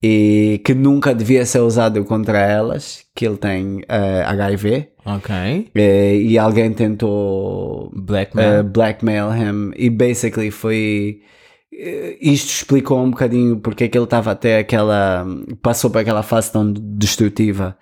e 0.01 0.62
que 0.63 0.73
nunca 0.73 1.13
devia 1.13 1.45
ser 1.45 1.59
usado 1.59 2.03
contra 2.05 2.39
elas, 2.39 3.03
que 3.13 3.25
ele 3.25 3.38
tem 3.38 3.81
eh, 3.89 4.23
HIV. 4.25 4.89
Ok. 5.05 5.69
Eh, 5.75 6.15
e 6.17 6.38
alguém 6.38 6.71
tentou 6.73 7.91
Black 7.93 8.33
uh, 8.33 8.41
man. 8.41 8.63
blackmail 8.65 9.31
him 9.33 9.71
e 9.75 9.89
basically 9.89 10.51
foi 10.51 11.19
eh, 11.73 12.17
isto 12.21 12.49
explicou 12.49 13.03
um 13.03 13.09
bocadinho 13.12 13.59
porque 13.59 13.85
é 13.85 13.88
que 13.88 13.97
ele 13.97 14.05
estava 14.05 14.31
até 14.31 14.59
aquela 14.59 15.25
passou 15.62 15.89
por 15.89 15.99
aquela 15.99 16.21
fase 16.23 16.51
tão 16.51 16.71
destrutiva 16.71 17.75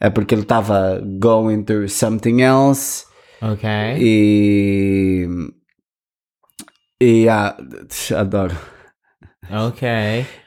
é 0.00 0.08
porque 0.08 0.34
ele 0.34 0.42
estava 0.42 1.00
going 1.18 1.62
through 1.64 1.88
something 1.88 2.40
else 2.40 3.04
Ok. 3.42 3.68
e 3.98 5.28
e 7.00 7.28
ah, 7.28 7.56
adoro 8.16 8.56
Ok. 9.48 9.88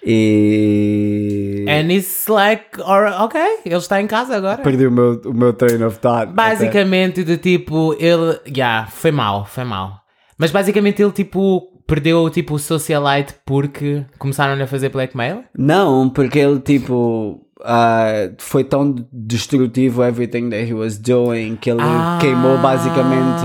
e 0.05 1.65
And 1.67 1.91
it's 1.91 2.27
like, 2.27 2.79
or, 2.81 3.05
ok, 3.21 3.39
ele 3.65 3.75
está 3.75 4.01
em 4.01 4.07
casa 4.07 4.35
agora. 4.35 4.57
perdi 4.61 4.85
o 4.87 4.91
meu, 4.91 5.21
o 5.25 5.33
meu 5.33 5.53
train 5.53 5.81
of 5.83 5.99
thought 5.99 6.23
até. 6.23 6.33
Basicamente, 6.33 7.23
de 7.23 7.37
tipo, 7.37 7.95
ele. 7.99 8.39
Yeah, 8.47 8.87
foi 8.87 9.11
mal, 9.11 9.45
foi 9.45 9.63
mal. 9.63 10.01
Mas 10.37 10.51
basicamente 10.51 11.01
ele, 11.01 11.11
tipo, 11.11 11.61
perdeu 11.87 12.29
tipo, 12.29 12.55
o 12.55 12.59
socialite 12.59 13.35
porque 13.45 14.05
começaram 14.17 14.61
a 14.61 14.67
fazer 14.67 14.89
blackmail? 14.89 15.43
Não, 15.57 16.09
porque 16.09 16.39
ele 16.39 16.59
tipo 16.59 17.41
ah, 17.63 18.29
foi 18.39 18.63
tão 18.63 18.95
destrutivo 19.11 20.03
everything 20.03 20.49
that 20.49 20.63
he 20.69 20.73
was 20.73 20.97
doing 20.97 21.55
que 21.55 21.69
ele 21.69 21.81
Ah. 21.81 22.17
queimou 22.21 22.57
basicamente 22.57 23.43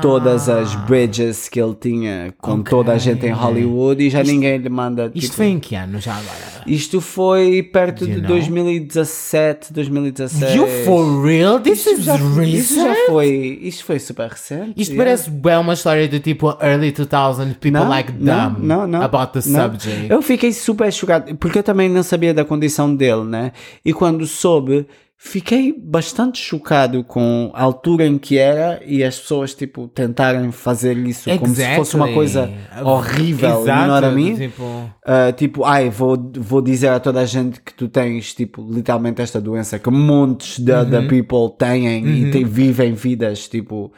todas 0.00 0.48
as 0.48 0.74
bridges 0.86 1.48
que 1.48 1.60
ele 1.60 1.74
tinha 1.74 2.34
com 2.40 2.52
Ok. 2.52 2.64
toda 2.70 2.92
a 2.92 2.98
gente 2.98 3.26
em 3.26 3.30
Hollywood 3.32 4.02
e 4.02 4.10
já 4.10 4.22
ninguém 4.22 4.58
lhe 4.58 4.68
manda. 4.68 5.10
Isto 5.14 5.20
tipo- 5.26 5.34
foi 5.36 5.46
em 5.46 5.58
que 5.58 5.74
ano 5.74 6.00
já 6.00 6.12
agora? 6.14 6.58
Isto 6.66 7.00
foi 7.00 7.62
perto 7.62 8.04
Do 8.04 8.10
you 8.10 8.16
de 8.16 8.22
know? 8.22 8.30
2017, 8.36 9.72
2016. 9.72 10.54
You 10.54 10.66
for 10.84 11.22
real? 11.24 11.60
This 11.60 11.78
Isto 11.86 11.90
is 11.92 12.04
já, 12.04 12.14
isto 12.16 12.74
já 12.74 12.88
recent? 12.88 13.06
foi, 13.06 13.58
isto 13.62 13.84
foi 13.84 13.98
super 13.98 14.28
recente. 14.30 14.72
Isto 14.76 14.92
yeah. 14.92 14.96
parece 14.96 15.30
bem 15.30 15.56
uma 15.56 15.72
história 15.74 16.06
de 16.08 16.20
tipo 16.20 16.56
early 16.60 16.92
2000 16.92 17.54
people 17.54 17.70
Não, 17.70 17.88
like 17.88 18.12
dumb 18.12 18.56
não, 18.60 18.86
não, 18.86 19.02
about 19.02 19.32
the 19.32 19.40
subject. 19.40 20.10
Eu 20.10 20.20
fiquei 20.22 20.52
super 20.52 20.92
chocado, 20.92 21.34
porque 21.36 21.58
eu 21.58 21.62
também 21.62 21.88
não 21.88 22.02
sabia 22.02 22.34
da 22.34 22.44
condição 22.44 22.94
dele, 22.94 23.24
né? 23.24 23.52
E 23.84 23.92
quando 23.92 24.26
soube, 24.26 24.86
fiquei 25.20 25.74
bastante 25.76 26.38
chocado 26.40 27.02
com 27.02 27.50
a 27.52 27.62
altura 27.62 28.06
em 28.06 28.16
que 28.16 28.38
era 28.38 28.80
e 28.86 29.02
as 29.02 29.18
pessoas, 29.18 29.52
tipo, 29.52 29.88
tentarem 29.88 30.52
fazer 30.52 30.96
isso 30.96 31.28
como 31.38 31.54
se 31.54 31.74
fosse 31.74 31.96
uma 31.96 32.12
coisa 32.12 32.44
Exactly. 32.44 32.82
horrível, 32.88 33.62
Exato, 33.62 33.80
you 33.80 33.86
know 33.86 33.94
what 33.94 34.06
I 34.06 34.14
mean? 34.14 34.36
Tipo, 34.36 34.62
Uh, 35.08 35.32
tipo, 35.36 35.64
ai, 35.64 35.90
vou, 35.90 36.16
vou 36.36 36.60
dizer 36.62 36.88
a 36.88 37.00
toda 37.00 37.20
a 37.20 37.24
gente 37.26 37.60
que 37.60 37.74
tu 37.74 37.88
tens, 37.88 38.32
tipo, 38.34 38.64
literalmente 38.70 39.20
esta 39.22 39.40
doença 39.40 39.78
que 39.78 39.90
montes 39.90 40.58
de, 40.58 40.84
de 40.84 40.96
Uhum. 40.96 41.08
people 41.08 41.56
têm 41.58 42.06
e 42.06 42.30
te- 42.30 42.44
vivem 42.44 42.92
vidas, 42.92 43.48
tipo, 43.48 43.92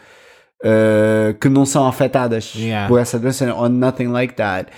uh, 0.65 1.35
que 1.41 1.49
não 1.49 1.67
são 1.67 1.87
afetadas 1.87 2.55
Yeah. 2.55 2.89
por 2.89 2.99
essa 2.99 3.19
doença 3.19 3.53
or 3.55 3.69
nothing 3.69 4.07
like 4.09 4.35
that. 4.35 4.71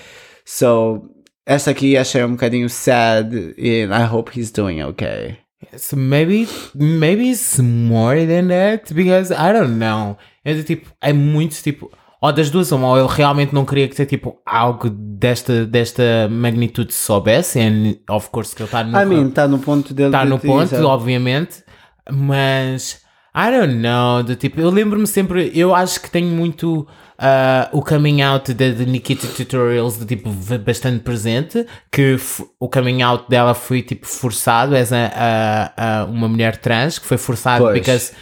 So, 0.44 1.02
esta 1.46 1.70
aqui 1.70 1.96
achei 1.96 2.24
um 2.24 2.31
bocadinho 2.33 2.68
sad 2.68 3.33
and 3.59 3.94
I 3.96 4.05
hope 4.11 4.33
he's 4.38 4.50
doing 4.50 4.83
okay. 4.83 5.37
So 5.77 5.96
maybe 5.96 6.48
maybe 6.75 7.31
it's 7.31 7.59
more 7.59 8.27
than 8.27 8.48
that 8.48 8.92
because 8.92 9.33
I 9.33 9.53
don't 9.53 9.79
know. 9.79 10.16
É 10.44 10.55
de, 10.55 10.64
tipo, 10.64 10.90
é 11.01 11.12
muito 11.12 11.55
tipo, 11.62 11.90
ou 12.20 12.33
das 12.33 12.51
duas, 12.51 12.70
uma, 12.72 12.88
ou 12.88 12.98
ele 12.98 13.09
realmente 13.09 13.53
não 13.55 13.64
queria 13.64 13.88
que 13.88 13.96
ser 13.96 14.07
tipo 14.07 14.40
algo 14.46 14.88
desta, 14.90 15.66
desta 15.66 16.29
magnitude 16.31 16.92
soubesse, 16.92 17.59
and 17.59 17.96
of 18.09 18.31
course 18.31 18.55
que 18.55 18.62
ele 18.62 18.68
está 18.68 18.85
no, 18.85 19.01
I 19.01 19.05
mean, 19.05 19.29
está 19.29 19.48
no 19.48 19.59
ponto 19.59 19.92
dele 19.92 20.12
tá 20.12 20.25
de 20.25 20.31
no 20.31 20.38
te 20.38 20.46
ponto, 20.46 20.75
obviamente, 20.87 21.64
mas 22.11 23.01
I 23.35 23.51
don't 23.51 23.75
know, 23.75 24.22
de, 24.22 24.37
tipo, 24.37 24.61
eu 24.61 24.70
lembro-me 24.70 25.07
sempre, 25.07 25.51
eu 25.55 25.75
acho 25.75 26.01
que 26.01 26.11
tenho 26.11 26.29
muito 26.29 26.87
ah, 27.24 27.68
o 27.72 27.80
coming 27.80 28.20
out 28.20 28.52
de 28.52 28.85
Nikita 28.85 29.28
Tutorials 29.28 29.96
de 29.96 30.04
tipo 30.04 30.28
bastante 30.58 31.04
presente, 31.04 31.64
que 31.90 32.16
o 32.58 32.68
coming 32.68 33.00
out 33.00 33.26
dela 33.28 33.54
foi 33.54 33.80
tipo 33.80 34.08
forçado, 34.08 34.74
as 34.74 34.92
a, 34.92 35.06
a, 35.14 36.00
a 36.00 36.04
uma 36.06 36.28
mulher 36.28 36.56
trans 36.56 36.98
que 36.98 37.06
foi 37.06 37.16
forçado 37.16 37.64
Pois. 37.64 37.78
because 37.78 38.12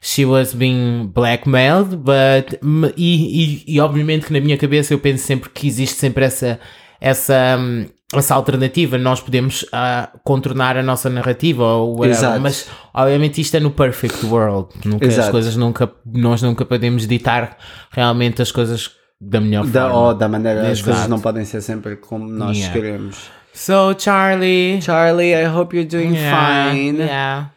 she 0.00 0.24
was 0.24 0.54
being 0.54 1.10
blackmailed, 1.12 1.96
but 1.96 2.60
e, 2.96 3.64
e, 3.66 3.74
e 3.74 3.80
obviamente 3.80 4.26
que 4.26 4.32
na 4.32 4.40
minha 4.40 4.56
cabeça 4.56 4.94
eu 4.94 5.00
penso 5.00 5.26
sempre 5.26 5.50
que 5.50 5.66
existe 5.66 5.96
sempre 5.96 6.24
essa 6.24 6.60
essa 7.00 7.56
hum, 7.58 7.86
essa 8.12 8.34
alternativa, 8.34 8.96
nós 8.98 9.20
podemos 9.20 9.64
ah, 9.72 10.10
contornar 10.22 10.76
a 10.76 10.82
nossa 10.82 11.08
narrativa 11.10 11.64
ou 11.64 11.98
whatever, 11.98 12.38
mas 12.40 12.68
obviamente 12.92 13.40
isto 13.40 13.56
é 13.56 13.60
no 13.60 13.70
perfect 13.70 14.24
world, 14.26 14.68
nunca, 14.84 15.06
as 15.06 15.28
coisas 15.30 15.56
nunca, 15.56 15.90
nós 16.06 16.40
nunca 16.42 16.64
podemos 16.64 17.06
ditar 17.06 17.56
realmente 17.90 18.40
as 18.42 18.52
coisas 18.52 18.92
da 19.20 19.40
melhor 19.40 19.66
da, 19.66 19.82
forma. 19.88 19.96
ou 20.08 20.14
da 20.14 20.28
maneira, 20.28 20.60
as 20.62 20.78
Exato. 20.78 20.84
coisas 20.90 21.08
não 21.08 21.18
podem 21.20 21.44
ser 21.44 21.60
sempre 21.62 21.96
como 21.96 22.28
nós 22.28 22.56
Yeah. 22.58 22.72
queremos. 22.74 23.30
So 23.52 23.94
Charlie, 23.98 24.80
Charlie, 24.82 25.32
I 25.32 25.46
hope 25.46 25.74
you're 25.76 25.88
doing 25.88 26.14
yeah, 26.14 26.70
fine. 26.72 26.98
yeah. 26.98 27.50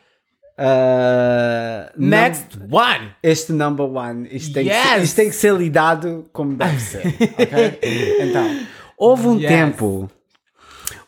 Uh, 0.59 1.89
Next 1.97 2.57
one. 2.69 3.11
este 3.21 3.51
number 3.53 3.85
one, 3.85 4.27
isto 4.31 4.53
tem, 4.53 4.65
que 4.67 4.73
ser, 4.73 4.93
Yes! 4.95 5.03
isto 5.03 5.15
tem 5.15 5.29
que 5.29 5.35
ser 5.35 5.53
lidado 5.55 6.25
como 6.33 6.55
deve 6.55 6.79
ser? 6.79 7.03
Então, 8.21 8.59
houve 8.97 9.27
um 9.27 9.37
Yes. 9.39 9.47
tempo, 9.49 10.09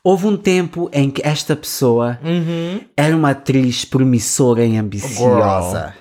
houve 0.03 0.27
um 0.27 0.37
tempo 0.37 0.89
em 0.93 1.09
que 1.09 1.21
esta 1.25 1.55
pessoa 1.55 2.19
Uhum. 2.23 2.81
era 2.95 3.15
uma 3.15 3.31
atriz 3.31 3.85
promissora 3.85 4.65
e 4.65 4.77
ambiciosa. 4.77 5.93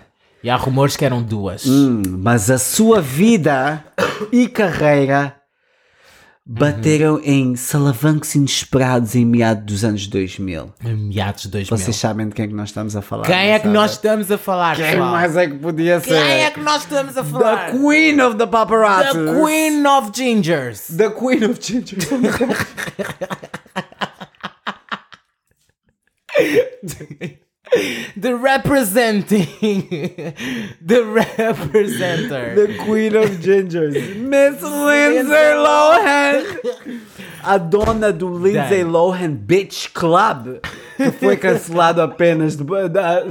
E 0.43 0.49
há 0.49 0.57
rumores 0.57 0.97
que 0.97 1.05
eram 1.05 1.23
duas. 1.23 1.67
Hum, 1.67 2.03
mas 2.21 2.49
a 2.51 2.59
sua 2.59 3.01
vida 3.01 3.85
e 4.31 4.47
carreira 4.49 5.35
bateram 6.51 7.21
em 7.25 7.57
salavancos 7.57 8.35
inesperados 8.35 9.15
em 9.15 9.25
meados 9.25 9.65
dos 9.67 9.85
anos 9.85 10.07
2000. 10.07 10.73
Em 10.83 10.95
meados 10.97 11.43
de 11.43 11.49
2000. 11.49 11.77
Vocês 11.77 11.97
sabem 11.97 12.29
de 12.29 12.35
quem 12.35 12.45
é 12.47 12.49
que 12.49 12.55
nós 12.55 12.69
estamos 12.71 12.97
a 12.97 13.03
falar? 13.03 13.27
Quem 13.27 13.51
é 13.53 13.59
que 13.59 13.69
nós 13.69 13.91
estamos 13.93 14.31
a 14.31 14.39
falar, 14.39 14.77
Quem 14.77 14.87
pessoal? 14.87 15.11
mais 15.11 15.37
é 15.37 15.47
que 15.49 15.55
podia 15.59 16.01
ser? 16.01 16.09
Quem 16.09 16.45
é 16.45 16.51
que 16.51 16.61
nós 16.61 16.83
estamos 16.85 17.19
a 17.19 17.25
falar? 17.25 17.73
The 17.73 17.79
Queen 17.79 18.21
of 18.23 18.37
the 18.39 18.47
Paparazzi. 18.47 19.13
The 19.19 19.35
Queen 19.45 19.87
of 19.87 20.11
Gingers. 20.15 20.87
The 20.97 21.11
Queen 21.11 21.45
of 21.51 21.59
Ginger. 21.61 21.99
The 28.17 28.35
representing. 28.35 29.47
The 30.81 31.03
representer. 31.05 32.55
the 32.55 32.79
Queen 32.83 33.15
of 33.15 33.29
Gingers. 33.43 34.17
Miss 34.17 34.63
Lindsay 34.63 35.53
Lohan. 35.55 37.03
A 37.45 37.59
dona 37.59 38.11
do 38.13 38.31
Lindsay 38.31 38.83
Done. 38.83 38.93
Lohan 38.93 39.37
Bitch 39.47 39.93
Club. 39.93 40.61
que 40.97 41.11
foi 41.13 41.37
cancelado 41.37 42.01
apenas 42.01 42.57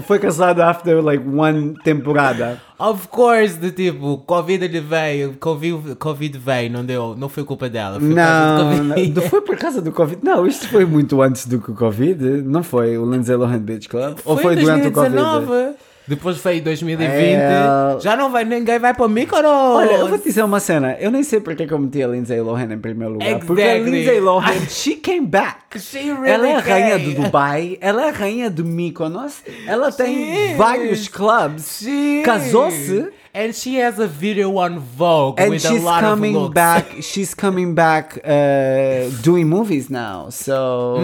foi 0.03 0.19
cancelado 0.19 0.61
after 0.61 1.01
like 1.01 1.23
one 1.25 1.73
temporada. 1.83 2.61
Of 2.79 3.07
course, 3.07 3.55
de 3.57 3.71
tipo, 3.71 4.19
Covid 4.19 4.63
ele 4.63 4.79
veio, 4.79 5.35
Covid, 5.39 5.95
COVID 5.95 6.37
veio, 6.37 6.71
não 6.71 6.85
deu, 6.85 7.15
não 7.17 7.27
foi 7.27 7.43
culpa 7.43 7.67
dela. 7.67 7.99
Foi 7.99 8.09
Não, 8.09 8.57
do 8.57 8.89
Covid. 8.89 9.13
não, 9.15 9.21
foi 9.23 9.41
por 9.41 9.57
causa 9.57 9.81
do 9.81 9.91
Covid. 9.91 10.19
Não, 10.23 10.45
isto 10.45 10.69
foi 10.69 10.85
muito 10.85 11.19
antes 11.21 11.47
do 11.47 11.59
que 11.59 11.71
o 11.71 11.73
Covid. 11.73 12.23
Não 12.43 12.61
foi 12.61 12.95
o 12.97 13.09
Lindsay 13.09 13.35
Lohan 13.35 13.59
Beach 13.59 13.89
Club? 13.89 14.19
Ou 14.23 14.37
foi 14.37 14.53
em 14.53 14.57
durante 14.57 14.87
o 14.89 14.91
Covid? 14.91 15.75
2019. 16.07 16.09
Depois 16.09 16.37
foi 16.37 16.57
em 16.57 16.61
2020. 16.61 17.09
É. 17.09 17.99
Já 17.99 18.15
não 18.15 18.31
vai, 18.31 18.45
ninguém 18.45 18.79
vai 18.79 18.93
para 18.93 19.07
Mykonos. 19.07 19.49
Olha, 19.49 19.91
eu 19.93 20.07
vou 20.07 20.17
te 20.17 20.25
dizer 20.25 20.43
uma 20.43 20.59
cena. 20.59 20.95
Eu 20.99 21.11
nem 21.11 21.23
sei 21.23 21.39
porque 21.39 21.67
que 21.67 21.73
eu 21.73 21.79
meti 21.79 22.01
a 22.01 22.07
Lindsay 22.07 22.39
Lohan 22.39 22.73
em 22.73 22.77
primeiro 22.79 23.13
lugar. 23.13 23.39
Porque 23.39 23.61
a 23.61 23.75
Exactly. 23.77 23.91
Lindsay 23.91 24.19
Lohan, 24.19 24.59
she 24.69 24.95
came 24.95 25.27
back. 25.27 25.57
She 25.79 26.11
really 26.11 26.29
ela 26.29 26.47
é 26.47 26.55
a 26.55 26.59
rainha 26.59 26.99
do 26.99 27.13
Dubai, 27.13 27.77
ela 27.81 28.05
é 28.05 28.09
a 28.09 28.11
rainha 28.11 28.49
do 28.49 28.63
Mykonos, 28.63 29.43
ela 29.67 29.91
tem 29.91 30.51
is. 30.51 30.57
vários 30.57 31.07
clubs, 31.07 31.79
She 31.83 32.23
casou-se. 32.23 33.09
And 33.39 33.53
she 33.53 33.75
has 33.79 33.99
a 33.99 34.07
video 34.07 34.57
on 34.57 34.79
Vogue 34.79 35.39
And 35.39 35.51
with 35.51 35.63
a 35.63 35.69
she's 35.69 35.83
lot 35.83 36.01
coming 36.01 36.35
of 36.35 36.41
looks. 36.45 36.55
back. 36.55 37.01
She's 37.03 37.35
coming 37.35 37.75
back 37.75 38.19
uh, 38.25 39.11
doing 39.21 39.47
movies 39.47 39.91
now. 39.91 40.29
So 40.31 40.97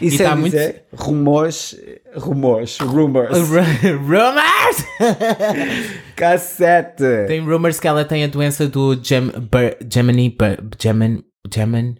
isso 0.00 0.22
E 0.22 0.24
é 0.24 0.28
tá 0.28 0.36
muito- 0.36 0.52
dizer 0.52 0.84
rumores, 0.94 1.74
rumores, 2.16 2.78
rumors. 2.78 3.36
Rumors! 3.82 4.84
Cassete. 6.14 7.26
tem 7.26 7.40
rumors 7.40 7.80
que 7.80 7.88
ela 7.88 8.04
tem 8.04 8.22
a 8.24 8.28
doença 8.28 8.68
do 8.68 8.94
Gem, 9.02 9.26
Bur, 9.30 9.76
Gemini, 9.92 10.30
Bur, 10.30 10.56
Gemin, 10.80 11.24
Gemin, 11.52 11.96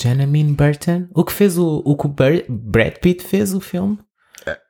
Genamin 0.00 0.54
Burton? 0.54 1.08
O 1.14 1.22
que 1.24 1.32
fez 1.32 1.58
o, 1.58 1.82
o 1.84 1.96
que 1.96 2.06
o 2.06 2.08
Bur- 2.08 2.44
Brad 2.48 2.94
Pitt 3.00 3.22
fez 3.22 3.52
o 3.54 3.60
filme? 3.60 3.98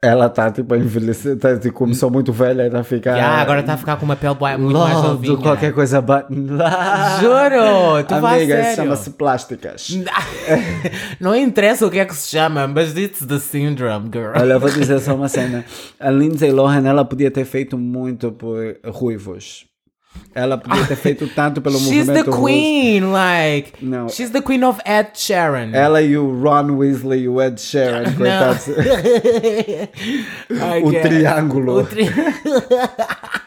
Ela 0.01 0.27
está 0.27 0.51
tipo 0.51 0.75
a 0.75 0.79
envelhecer, 0.79 1.37
tá, 1.39 1.57
tipo, 1.59 1.75
começou 1.75 2.11
muito 2.11 2.33
velha 2.33 2.63
e 2.63 2.67
está 2.67 2.81
a 2.81 2.85
ficar. 2.85 3.17
Yeah, 3.17 3.43
agora 3.43 3.61
está 3.61 3.75
a 3.75 3.77
ficar 3.77 3.97
com 3.97 4.05
uma 4.05 4.17
pele 4.17 4.35
muito 4.59 4.79
mais 4.79 5.03
novinha. 5.03 5.37
qualquer 5.39 5.73
coisa 5.73 6.01
button. 6.01 6.35
Juro, 7.21 8.05
tu 8.07 8.15
Amiga, 8.15 8.75
chama-se 8.75 9.11
plásticas. 9.11 9.89
Não 11.21 11.35
interessa 11.35 11.87
o 11.87 11.91
que 11.91 11.99
é 11.99 12.05
que 12.05 12.15
se 12.15 12.29
chama, 12.29 12.67
mas 12.67 12.97
it's 12.97 13.27
the 13.27 13.39
syndrome, 13.39 14.11
girl. 14.13 14.33
Olha, 14.39 14.55
eu 14.55 14.61
vou 14.61 14.71
dizer 14.71 14.99
só 15.01 15.15
uma 15.15 15.29
cena. 15.29 15.65
A 15.99 16.11
Lindsay 16.11 16.51
Lohan, 16.51 16.87
ela 16.87 17.05
podia 17.05 17.31
ter 17.31 17.45
feito 17.45 17.77
muito 17.77 18.31
por 18.33 18.77
ruivos. 18.87 19.67
Ela 20.35 20.59
podia 20.59 20.85
ter 20.85 20.97
feito 20.97 21.29
tanto 21.35 21.63
pelo 21.63 21.79
She's 21.79 21.91
the 21.91 21.97
movimento 21.99 22.31
russo. 22.33 22.43
queen, 22.43 23.13
like. 23.13 23.73
Não. 23.81 24.09
She's 24.09 24.31
the 24.31 24.43
queen 24.43 24.65
of 24.65 24.81
Ed 24.85 25.11
Sheeran. 25.15 25.71
Ela 25.73 26.03
e 26.03 26.17
o 26.19 26.41
Ron 26.43 26.77
Weasley 26.77 27.23
e 27.23 27.29
o 27.29 27.41
Ed 27.41 27.61
Sheeran, 27.61 28.13
coitados. 28.15 28.67
O 30.83 30.91
triângulo. 31.03 31.81
O 31.81 31.85
tri... 31.85 32.07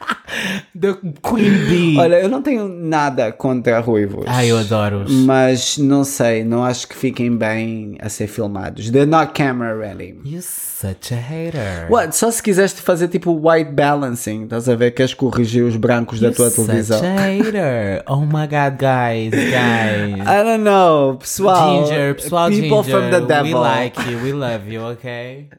the 0.80 0.94
Queen 1.24 1.66
Bee. 1.68 1.98
Olha, 1.98 2.16
eu 2.20 2.30
não 2.30 2.42
tenho 2.42 2.68
nada 2.68 3.32
contra 3.32 3.80
ruivos. 3.80 4.26
Ai, 4.28 4.52
eu 4.52 4.58
adoro. 4.58 5.06
Mas 5.10 5.78
não 5.78 6.04
sei, 6.04 6.44
não 6.44 6.64
acho 6.64 6.88
que 6.88 6.96
fiquem 6.96 7.36
bem 7.36 7.96
a 8.00 8.10
ser 8.10 8.28
filmados. 8.28 8.90
They're 8.90 9.06
not 9.10 9.34
camera 9.34 9.76
ready. 9.78 10.16
You're 10.24 10.42
such 10.42 11.14
a 11.14 11.18
hater. 11.18 11.88
What? 11.90 12.16
Só 12.16 12.30
se 12.32 12.42
quiseres 12.42 12.74
fazer 12.74 13.08
tipo 13.08 13.32
white 13.34 13.72
balancing, 13.72 14.44
estás 14.44 14.70
a 14.70 14.76
ver? 14.76 14.92
Queres 14.92 15.14
corrigir 15.14 15.64
os 15.64 15.76
brancos 15.76 16.20
da 16.20 16.28
You're 16.28 16.36
tua 16.36 16.50
such 16.50 16.66
televisão. 16.68 17.02
a 17.04 17.22
hater. 17.22 18.04
Oh 18.08 18.22
my 18.22 18.48
god, 18.48 18.78
guys, 18.80 19.32
guys. 19.32 20.22
I 20.28 20.44
don't 20.44 20.64
know, 20.64 21.18
pessoal. 21.20 21.86
Ginger, 21.86 22.16
pessoal 22.16 22.50
People 22.50 22.84
Ginger, 22.84 22.92
from 22.92 23.12
the 23.12 23.22
devil. 23.28 23.46
we 23.62 23.68
like 23.68 23.98
you, 24.10 24.18
we 24.24 24.34
love 24.34 24.68
you, 24.68 24.82
okay? 24.94 25.50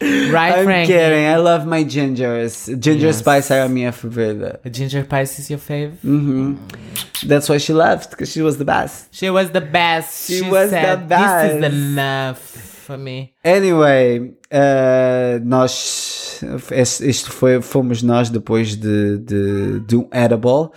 Right, 0.00 0.58
I'm 0.58 0.64
Frankie? 0.64 0.92
kidding, 0.92 1.26
I 1.26 1.36
love 1.36 1.66
my 1.66 1.82
gingers. 1.84 2.68
Ginger 2.78 3.06
Yes. 3.06 3.18
Spice 3.18 3.50
era 3.50 3.66
a 3.66 3.68
minha 3.68 3.90
favorita. 3.90 4.60
Ginger 4.70 5.02
Spice 5.02 5.40
is 5.40 5.50
your 5.50 5.58
fave? 5.58 5.92
Uhum. 6.04 6.56
That's 7.26 7.48
why 7.48 7.58
she 7.58 7.72
left, 7.72 8.10
because 8.10 8.30
she 8.30 8.40
was 8.40 8.58
the 8.58 8.64
best. 8.64 9.08
She 9.12 9.28
was 9.28 9.50
the 9.50 9.60
best. 9.60 10.28
She 10.28 10.42
was 10.42 10.70
said, 10.70 11.08
the 11.08 11.16
This 11.16 11.52
is 11.52 11.60
best." 11.60 11.74
enough 11.74 12.38
for 12.38 12.96
me. 12.96 13.34
Anyway, 13.44 14.34
uh, 14.52 15.40
nós. 15.42 16.40
Isto 17.02 17.32
foi, 17.32 17.60
fomos 17.60 18.00
nós 18.02 18.30
depois 18.30 18.76
de, 18.76 19.18
de, 19.18 19.80
de 19.80 19.96
um 19.96 20.08
edible 20.12 20.70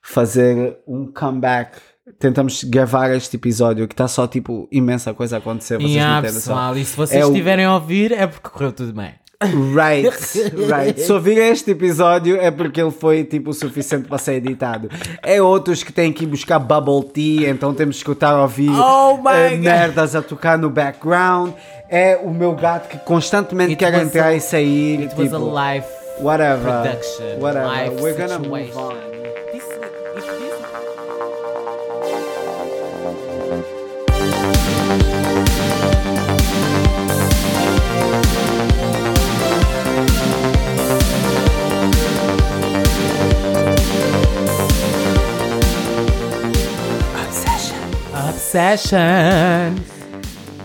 fazer 0.00 0.76
um 0.86 1.10
comeback. 1.12 1.72
Tentamos 2.18 2.64
gravar 2.64 3.10
este 3.14 3.36
episódio 3.36 3.86
que 3.88 3.94
está 3.94 4.08
só 4.08 4.26
tipo 4.26 4.68
imensa 4.72 5.12
coisa 5.14 5.36
a 5.36 5.38
acontecer. 5.38 5.76
Vocês 5.78 5.90
Yeah, 5.92 6.14
não 6.16 6.22
têm 6.22 6.32
pessoal, 6.32 6.76
e 6.76 6.84
se 6.84 6.96
vocês 6.96 7.20
É 7.20 7.24
o- 7.24 7.28
estiverem 7.28 7.64
a 7.64 7.74
ouvir, 7.74 8.12
é 8.12 8.26
porque 8.26 8.48
correu 8.48 8.72
tudo 8.72 8.92
bem. 8.92 9.14
Right, 9.42 10.06
right. 10.70 11.00
Se 11.00 11.10
ouvirem 11.10 11.48
este 11.48 11.70
episódio 11.70 12.36
é 12.38 12.50
porque 12.50 12.78
ele 12.78 12.90
foi 12.90 13.24
tipo 13.24 13.50
o 13.50 13.54
suficiente 13.54 14.06
para 14.06 14.18
ser 14.18 14.34
editado. 14.34 14.90
É 15.22 15.40
outros 15.40 15.82
que 15.82 15.90
têm 15.90 16.12
que 16.12 16.24
ir 16.24 16.26
buscar 16.26 16.58
bubble 16.58 17.10
tea, 17.10 17.48
então 17.48 17.72
temos 17.72 17.96
que 17.96 18.00
escutar 18.00 18.38
ouvir 18.38 18.68
Oh 18.70 19.16
God. 19.16 19.58
merdas 19.60 20.14
a 20.14 20.20
tocar 20.20 20.58
no 20.58 20.68
background. 20.68 21.52
É 21.88 22.18
o 22.22 22.30
meu 22.30 22.54
gato 22.54 22.88
que 22.88 22.98
constantemente 22.98 23.70
It 23.72 23.78
quer 23.78 23.94
was 23.94 24.02
entrar 24.02 24.26
a- 24.26 24.34
e 24.34 24.40
sair. 24.42 25.04
It 25.04 25.14
was 25.16 25.30
tipo, 25.30 25.36
a 25.36 25.38
live 25.72 25.86
whatever. 26.20 26.82
production, 26.82 27.40
Whatever. 27.40 27.66
live 27.68 28.02
We're 28.02 28.12
gonna 28.18 28.38
situation. 28.40 28.74
move 28.74 28.94
on. 29.16 29.19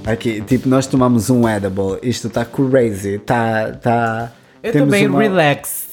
Aqui, 0.06 0.42
tipo, 0.42 0.68
nós 0.70 0.88
tomamos 0.88 1.30
um 1.30 1.48
edible. 1.48 1.98
Isto 2.02 2.28
está 2.28 2.46
crazy. 2.46 3.20
Tá, 3.20 3.72
tá. 3.74 4.32
Eu 4.62 4.72
tô 4.72 4.80
temos 4.80 4.92
bem 4.92 5.08
uma, 5.08 5.22
relaxed. 5.22 5.90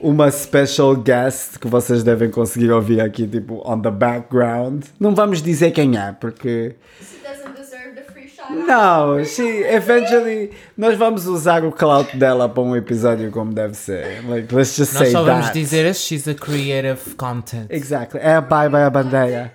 uma 0.00 0.30
special 0.30 0.94
guest 0.96 1.58
que 1.58 1.66
vocês 1.66 2.02
devem 2.02 2.30
conseguir 2.30 2.70
ouvir 2.70 3.00
aqui, 3.00 3.26
tipo, 3.26 3.62
on 3.70 3.80
the 3.80 3.90
background. 3.90 4.84
Não 5.00 5.14
vamos 5.14 5.42
dizer 5.42 5.70
quem 5.70 5.98
é, 5.98 6.12
porque. 6.12 6.76
She 7.00 7.18
doesn't 7.26 7.54
deserve 7.58 7.94
the 7.94 8.02
free 8.02 8.28
shot. 8.28 8.52
Não, 8.52 9.24
she, 9.24 9.42
eventually, 9.64 10.50
nós 10.76 10.96
vamos 10.98 11.26
usar 11.26 11.64
o 11.64 11.72
clout 11.72 12.16
dela 12.16 12.48
para 12.48 12.62
um 12.62 12.76
episódio 12.76 13.30
como 13.30 13.52
deve 13.52 13.74
ser. 13.74 14.22
Like, 14.28 14.54
let's 14.54 14.76
just 14.76 14.92
Nós 14.94 15.04
say 15.04 15.12
só 15.12 15.22
vamos 15.22 15.46
that. 15.46 15.58
dizer 15.58 15.94
she's 15.94 16.26
a 16.28 16.34
creative 16.34 17.14
content. 17.16 17.66
Exactly. 17.70 18.20
É 18.22 18.34
a 18.34 18.40
bye 18.40 18.68
bye 18.68 18.84
a 18.84 18.90
bandeira. 18.90 19.52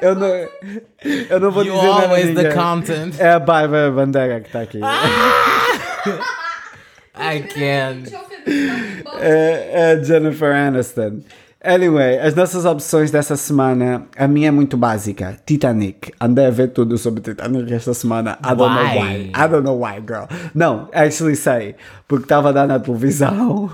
Eu 0.00 0.14
não, 0.16 0.26
eu 1.30 1.40
não 1.40 1.50
vou 1.52 1.64
You 1.64 1.74
dizer 1.74 1.86
nada 1.88 2.02
always 2.06 2.26
the 2.34 2.42
ninguém. 2.42 2.52
content. 2.52 3.14
É 3.20 3.30
a 3.34 3.38
bye 3.38 3.68
bye 3.68 3.86
a 3.86 3.90
bandeira 3.90 4.40
que 4.40 4.48
está 4.48 4.60
aqui. 4.62 4.80
I 7.14 7.42
can't. 7.42 8.10
Bubble. 8.10 9.20
É, 9.20 9.70
é 9.72 9.92
a 9.92 10.02
Jennifer 10.02 10.52
Aniston. 10.54 11.20
Anyway, 11.64 12.18
as 12.18 12.34
nossas 12.34 12.64
opções 12.64 13.12
dessa 13.12 13.36
semana, 13.36 14.06
a 14.16 14.26
minha 14.26 14.48
é 14.48 14.50
muito 14.50 14.76
básica. 14.76 15.36
Titanic. 15.46 16.12
Andei 16.20 16.46
a 16.46 16.50
ver 16.50 16.68
tudo 16.72 16.98
sobre 16.98 17.20
Titanic 17.20 17.72
esta 17.72 17.94
semana. 17.94 18.36
I 18.44 18.48
don't 18.56 18.74
know 18.74 18.84
Why? 18.84 18.98
why. 18.98 19.32
I 19.32 19.48
don't 19.48 19.62
know 19.64 19.78
why, 19.80 20.00
girl. 20.00 20.26
Não, 20.56 20.88
actually 20.92 21.36
sei. 21.36 21.76
Porque 22.08 22.24
estava 22.24 22.48
a 22.48 22.52
dar 22.52 22.66
na 22.66 22.80
televisão 22.80 23.70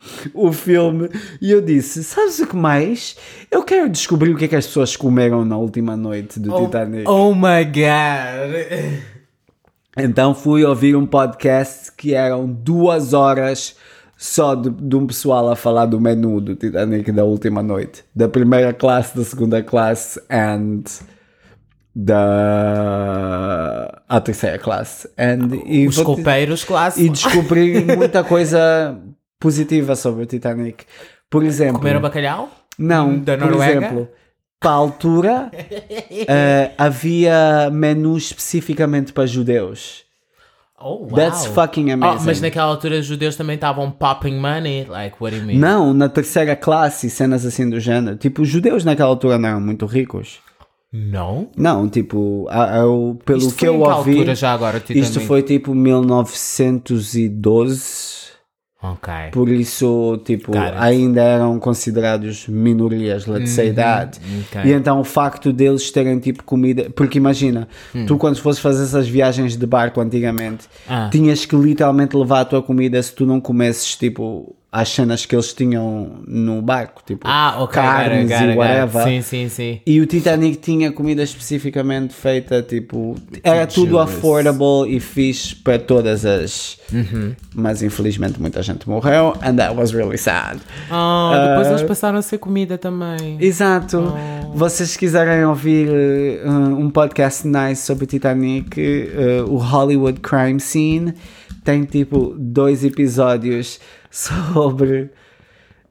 o 0.34 0.52
filme 0.52 1.08
e 1.40 1.50
eu 1.50 1.60
disse: 1.60 2.04
Sabes 2.04 2.38
o 2.38 2.46
que 2.46 2.56
mais? 2.56 3.16
Eu 3.50 3.62
quero 3.62 3.88
descobrir 3.88 4.30
o 4.30 4.36
que 4.36 4.44
é 4.44 4.48
que 4.48 4.56
as 4.56 4.66
pessoas 4.66 4.96
comeram 4.96 5.44
na 5.44 5.56
última 5.56 5.96
noite 5.96 6.38
do 6.38 6.64
Titanic. 6.64 7.08
Oh 7.08 7.34
my 7.34 7.64
god. 7.64 9.02
Então 9.96 10.34
fui 10.34 10.64
ouvir 10.64 10.96
um 10.96 11.06
podcast 11.06 11.92
que 11.92 12.14
eram 12.14 12.46
duas 12.46 13.12
horas 13.12 13.76
só 14.16 14.54
de, 14.54 14.70
de 14.70 14.96
um 14.96 15.06
pessoal 15.06 15.50
a 15.50 15.56
falar 15.56 15.86
do 15.86 16.00
menu 16.00 16.40
do 16.40 16.54
Titanic 16.54 17.10
da 17.12 17.24
última 17.24 17.62
noite. 17.62 18.04
Da 18.14 18.28
primeira 18.28 18.72
classe, 18.72 19.16
da 19.16 19.24
segunda 19.24 19.62
classe 19.62 20.20
and 20.30 20.82
da 21.94 24.02
a 24.08 24.20
terceira 24.20 24.58
classe. 24.58 25.08
And, 25.18 25.48
e, 25.66 25.88
Os 25.88 26.00
copeiros 26.00 26.62
e 26.62 26.66
clássicos. 26.66 27.22
descobri 27.22 27.80
muita 27.96 28.22
coisa 28.22 28.96
positiva 29.38 29.94
sobre 29.96 30.22
o 30.24 30.26
Titanic. 30.26 30.84
Por 31.30 31.42
exemplo, 31.44 31.78
Comeram 31.78 32.00
bacalhau? 32.00 32.48
não, 32.78 33.18
Da 33.18 33.36
por 33.36 33.50
Noruega? 33.50 33.86
exemplo, 33.86 34.08
para 34.60 34.70
a 34.70 34.74
altura 34.74 35.50
eh, 35.54 36.72
havia 36.78 37.68
menus 37.72 38.24
especificamente 38.24 39.12
para 39.12 39.26
judeus. 39.26 40.06
Oh, 40.80 40.98
wow. 41.06 41.14
That's 41.14 41.46
fucking 41.46 41.90
Oh, 41.90 41.94
amazing. 41.94 42.24
mas 42.26 42.40
naquela 42.40 42.66
altura 42.68 43.00
os 43.00 43.06
judeus 43.06 43.34
também 43.34 43.56
estavam 43.56 43.90
popping 43.90 44.38
money. 44.38 44.84
Like, 44.84 45.16
what 45.20 45.34
do 45.34 45.40
you 45.42 45.46
mean? 45.46 45.58
Não, 45.58 45.92
na 45.92 46.08
terceira 46.08 46.54
classe 46.54 47.08
e 47.08 47.10
cenas 47.10 47.44
assim 47.44 47.68
do 47.68 47.80
género. 47.80 48.16
Tipo, 48.16 48.42
os 48.42 48.48
judeus 48.48 48.84
naquela 48.84 49.08
altura 49.08 49.36
não 49.38 49.48
eram 49.48 49.60
muito 49.60 49.84
ricos. 49.86 50.38
Não? 50.92 51.50
Não, 51.56 51.88
tipo, 51.88 52.46
eu- 52.76 53.18
pelo 53.24 53.38
Isto 53.40 53.56
que 53.56 53.66
eu 53.66 53.80
ouvi, 53.80 54.12
altura 54.18 54.34
já 54.36 54.52
agora, 54.54 54.80
isto 54.90 55.18
foi 55.20 55.42
tipo 55.42 55.74
1912. 55.74 58.28
Por 59.32 59.48
isso, 59.48 60.20
tipo, 60.24 60.52
ainda 60.76 61.20
eram 61.20 61.58
considerados 61.58 62.46
minorias, 62.46 63.26
let's 63.26 63.50
say 63.50 63.72
that. 63.72 64.20
Uhum, 64.20 64.40
ok. 64.60 64.70
E 64.70 64.72
então 64.72 65.00
o 65.00 65.04
facto 65.04 65.52
deles 65.52 65.90
terem 65.90 66.18
tipo 66.20 66.44
comida. 66.44 66.88
Porque 66.94 67.18
imagina, 67.18 67.66
tu 68.06 68.16
quando 68.16 68.36
fosses 68.40 68.60
fazer 68.62 68.84
essas 68.84 69.08
viagens 69.08 69.56
de 69.56 69.66
barco 69.66 70.00
antigamente, 70.00 70.66
Hum. 70.88 70.92
Ah. 70.94 71.08
tinhas 71.10 71.44
que 71.44 71.56
literalmente 71.56 72.16
levar 72.16 72.40
a 72.40 72.44
tua 72.44 72.62
comida 72.62 73.02
se 73.02 73.12
tu 73.12 73.26
não 73.26 73.40
comesses 73.40 73.96
tipo 73.96 74.54
as 74.70 74.90
cenas 74.90 75.24
que 75.24 75.34
eles 75.34 75.54
tinham 75.54 76.20
no 76.26 76.60
barco, 76.60 77.02
tipo 77.06 77.22
Ah, 77.26 77.56
ok. 77.62 77.72
carnes 77.80 78.28
got 78.28 78.42
it, 78.42 78.52
e 78.52 78.56
whatever. 78.56 79.02
Sim, 79.04 79.22
sim, 79.22 79.48
sim. 79.48 79.80
E 79.86 79.98
o 79.98 80.06
Titanic 80.06 80.58
tinha 80.58 80.92
comida 80.92 81.22
especificamente 81.22 82.12
feita, 82.12 82.62
tipo, 82.62 83.16
era 83.42 83.66
tudo 83.66 83.98
affordable 83.98 84.86
e 84.94 85.00
fixe 85.00 85.56
para 85.56 85.78
todas 85.78 86.26
as. 86.26 86.78
Uhum. 86.92 87.34
Mas 87.54 87.82
infelizmente 87.82 88.38
muita 88.38 88.62
gente 88.62 88.86
morreu, 88.86 89.34
and 89.42 89.56
that 89.56 89.74
was 89.74 89.92
really 89.92 90.18
sad. 90.18 90.58
Ah, 90.90 91.46
depois 91.48 91.66
Ah. 91.66 91.70
eles 91.70 91.82
passaram 91.84 92.18
a 92.18 92.22
ser 92.22 92.36
comida 92.38 92.76
também. 92.76 93.38
Exato. 93.40 94.12
Vocês 94.54 94.96
quiserem 94.98 95.44
ouvir 95.46 95.88
uh, 96.44 96.50
um 96.78 96.90
podcast 96.90 97.46
nice 97.48 97.82
sobre 97.86 98.04
o 98.04 98.06
Titanic, 98.06 98.78
uh, 98.78 99.50
o 99.50 99.56
Hollywood 99.56 100.20
Crime 100.20 100.60
Scene 100.60 101.14
tem 101.64 101.84
tipo 101.84 102.34
dois 102.38 102.82
episódios 102.82 103.78
sobre 104.52 105.10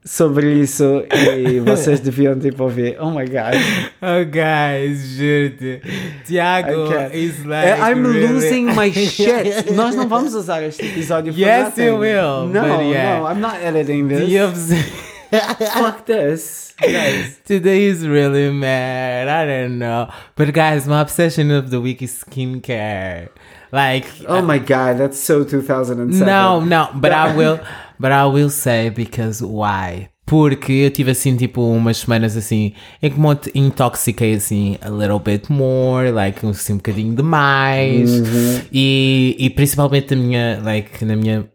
sobre 0.04 0.54
isso 0.60 1.04
e 1.46 1.60
vocês 1.64 2.00
deviam 2.00 2.38
tipo 2.38 2.62
ouvir. 2.64 2.96
Oh 2.98 3.10
my 3.10 3.26
god. 3.26 3.54
Oh, 4.00 4.24
guys, 4.24 5.02
juro-te. 5.18 5.82
Tiago 6.24 6.92
is 7.12 7.44
like. 7.44 7.78
I'm 7.80 8.02
really- 8.06 8.26
losing 8.26 8.74
my 8.74 8.90
shit. 8.94 9.70
Nós 9.74 9.94
não 9.94 10.08
vamos 10.08 10.32
usar 10.34 10.62
este 10.62 10.86
episódio 10.86 11.32
Yes, 11.36 11.64
nothing. 11.76 11.84
you 11.84 11.96
will, 11.98 12.46
No, 12.48 12.80
yeah. 12.80 13.20
no, 13.20 13.26
I'm 13.26 13.40
not 13.40 13.56
editing 13.62 14.08
this. 14.08 14.72
Fuck 15.30 16.06
this. 16.06 16.74
Guys. 16.80 17.40
Today 17.44 17.84
is 17.84 18.06
really 18.06 18.50
mad. 18.50 19.28
I 19.28 19.44
don't 19.44 19.78
know. 19.78 20.08
But 20.36 20.52
guys, 20.54 20.86
my 20.86 21.00
obsession 21.02 21.50
of 21.50 21.70
the 21.70 21.80
week 21.80 22.00
is 22.02 22.24
skincare. 22.24 23.28
Like, 23.72 24.08
Oh 24.26 24.42
my 24.42 24.58
god, 24.58 24.98
that's 24.98 25.18
so 25.18 25.44
2007. 25.44 26.26
no, 26.26 26.60
no, 26.60 26.88
but 26.94 27.12
I 27.12 27.34
will, 27.36 27.60
but 27.98 28.12
I 28.12 28.24
will 28.26 28.50
say 28.50 28.90
because 28.90 29.44
why? 29.44 30.08
Porque 30.24 30.72
eu 30.72 30.90
tive 30.90 31.10
assim, 31.10 31.36
tipo, 31.36 31.62
umas 31.62 31.96
semanas 31.96 32.36
assim, 32.36 32.74
em 33.02 33.10
que 33.10 33.18
me 33.18 33.28
intoxiquei 33.54 34.34
assim, 34.34 34.76
a 34.82 34.90
little 34.90 35.18
bit 35.18 35.50
more, 35.50 36.10
like, 36.10 36.44
assim, 36.46 36.74
um 36.74 36.76
bocadinho 36.76 37.14
demais. 37.14 38.10
E, 38.70 39.34
e 39.38 39.48
principalmente 39.48 40.14
na 40.14 40.22
minha, 40.22 40.60
like, 40.62 41.02
na 41.02 41.16
minha, 41.16 41.48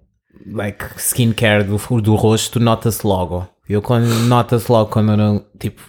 like, 0.51 0.83
skincare 0.97 1.63
do, 1.63 1.77
do 2.01 2.15
rosto, 2.15 2.59
nota-se 2.59 3.05
logo. 3.05 3.47
Eu 3.69 3.81
quando, 3.81 4.07
nota-se 4.25 4.71
logo 4.71 4.89
quando 4.89 5.11
eu 5.11 5.17
não, 5.17 5.45
tipo, 5.59 5.81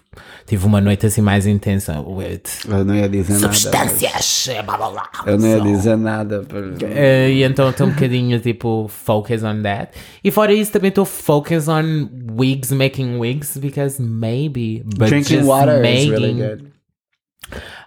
tive 0.46 0.66
uma 0.66 0.80
noite 0.80 1.06
assim 1.06 1.20
mais 1.20 1.46
intensa 1.46 2.00
with 2.00 2.40
Eu 2.68 2.84
não 2.84 2.94
ia 2.94 3.08
dizer 3.08 3.34
nada. 3.34 3.42
substâncias, 3.54 4.48
blá 4.64 4.76
blá 4.76 4.90
blá. 4.90 5.10
Eu 5.26 5.38
não 5.38 5.48
ia 5.48 5.58
So- 5.58 5.64
dizer 5.64 5.96
nada. 5.96 6.44
Eh, 6.82 7.30
e 7.32 7.42
então 7.42 7.70
estou 7.70 7.86
um 7.86 7.90
bocadinho 7.90 8.38
tipo 8.40 8.86
focus 8.88 9.42
on 9.42 9.62
that. 9.62 9.92
E 10.22 10.30
fora 10.30 10.52
isso 10.52 10.72
também 10.72 10.88
estou 10.88 11.04
focus 11.04 11.68
on 11.68 12.08
wigs, 12.36 12.70
making 12.72 13.18
wigs, 13.18 13.56
because 13.56 14.00
maybe, 14.02 14.82
but 14.84 15.08
Drinking 15.08 15.42
water 15.44 15.80
making, 15.80 16.04
is 16.04 16.10
really 16.10 16.32
good. 16.34 16.73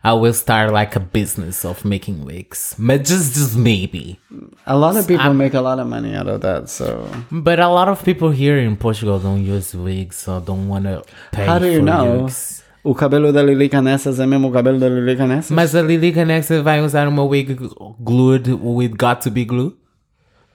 I 0.03 0.13
will 0.13 0.33
start 0.33 0.71
like 0.71 0.95
a 0.95 0.99
business 0.99 1.65
of 1.65 1.83
making 1.83 2.23
wigs, 2.25 2.75
but 2.79 3.03
just 3.03 3.33
just 3.35 3.57
maybe. 3.57 4.19
A 4.65 4.77
lot 4.77 4.95
of 4.95 5.07
people 5.07 5.33
make 5.33 5.53
a 5.53 5.61
lot 5.61 5.79
of 5.79 5.87
money 5.87 6.15
out 6.15 6.27
of 6.27 6.41
that, 6.41 6.69
so. 6.69 7.07
But 7.31 7.59
a 7.59 7.67
lot 7.67 7.89
of 7.89 8.03
people 8.03 8.29
here 8.31 8.57
in 8.57 8.77
Portugal 8.77 9.19
don't 9.19 9.43
use 9.43 9.73
wigs 9.75 10.27
or 10.27 10.39
don't 10.39 10.67
want 10.67 10.85
to 10.85 11.03
pay 11.31 11.45
How 11.45 11.59
do 11.59 11.67
you 11.67 11.79
for 11.79 11.85
know? 11.85 12.21
wigs. 12.23 12.63
O 12.83 12.93
cabelo 12.95 13.33
da 13.33 13.43
Lili 13.43 13.67
Canessas 13.67 14.19
é 14.19 14.25
mesmo 14.25 14.47
o 14.47 14.51
cabelo 14.51 14.79
da 14.79 14.87
Lili 14.87 15.17
Canessas? 15.17 15.51
Mas 15.51 15.75
a 15.75 15.81
Lili 15.81 16.13
Canexa 16.13 16.61
vai 16.63 16.79
usar 16.81 17.07
uma 17.07 17.23
wig 17.25 17.57
glued 17.99 18.47
with 18.47 18.91
got 18.97 19.19
to 19.21 19.29
be 19.29 19.43
glue? 19.43 19.75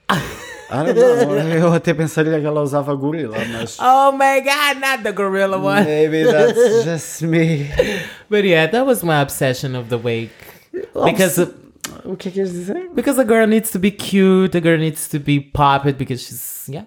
Don't 0.72 0.94
know. 0.94 1.38
Eu 1.54 1.72
até 1.72 1.92
pensaria 1.94 2.40
que 2.40 2.46
ela 2.46 2.62
usava 2.62 2.94
gorila, 2.94 3.36
mas. 3.52 3.76
Oh 3.82 4.12
my 4.12 4.40
god, 4.40 4.80
not 4.80 5.02
the 5.02 5.12
gorilla 5.12 5.58
one. 5.58 5.84
Maybe 5.84 6.24
that's 6.24 6.84
just 6.84 7.22
me. 7.22 7.68
But 8.30 8.44
yeah, 8.44 8.66
that 8.70 8.86
was 8.86 9.02
my 9.02 9.20
obsession 9.20 9.74
of 9.76 9.88
the 9.88 9.98
week. 9.98 10.30
Because 10.94 11.38
O 12.04 12.16
que 12.16 12.30
queres 12.30 12.52
dizer? 12.52 12.88
because 12.94 13.18
a 13.18 13.24
girl 13.24 13.46
needs 13.46 13.70
to 13.72 13.78
be 13.78 13.90
cute, 13.90 14.54
a 14.54 14.60
girl 14.60 14.78
needs 14.78 15.08
to 15.08 15.18
be 15.18 15.40
popped 15.40 15.98
because 15.98 16.22
she's 16.22 16.64
yeah, 16.68 16.84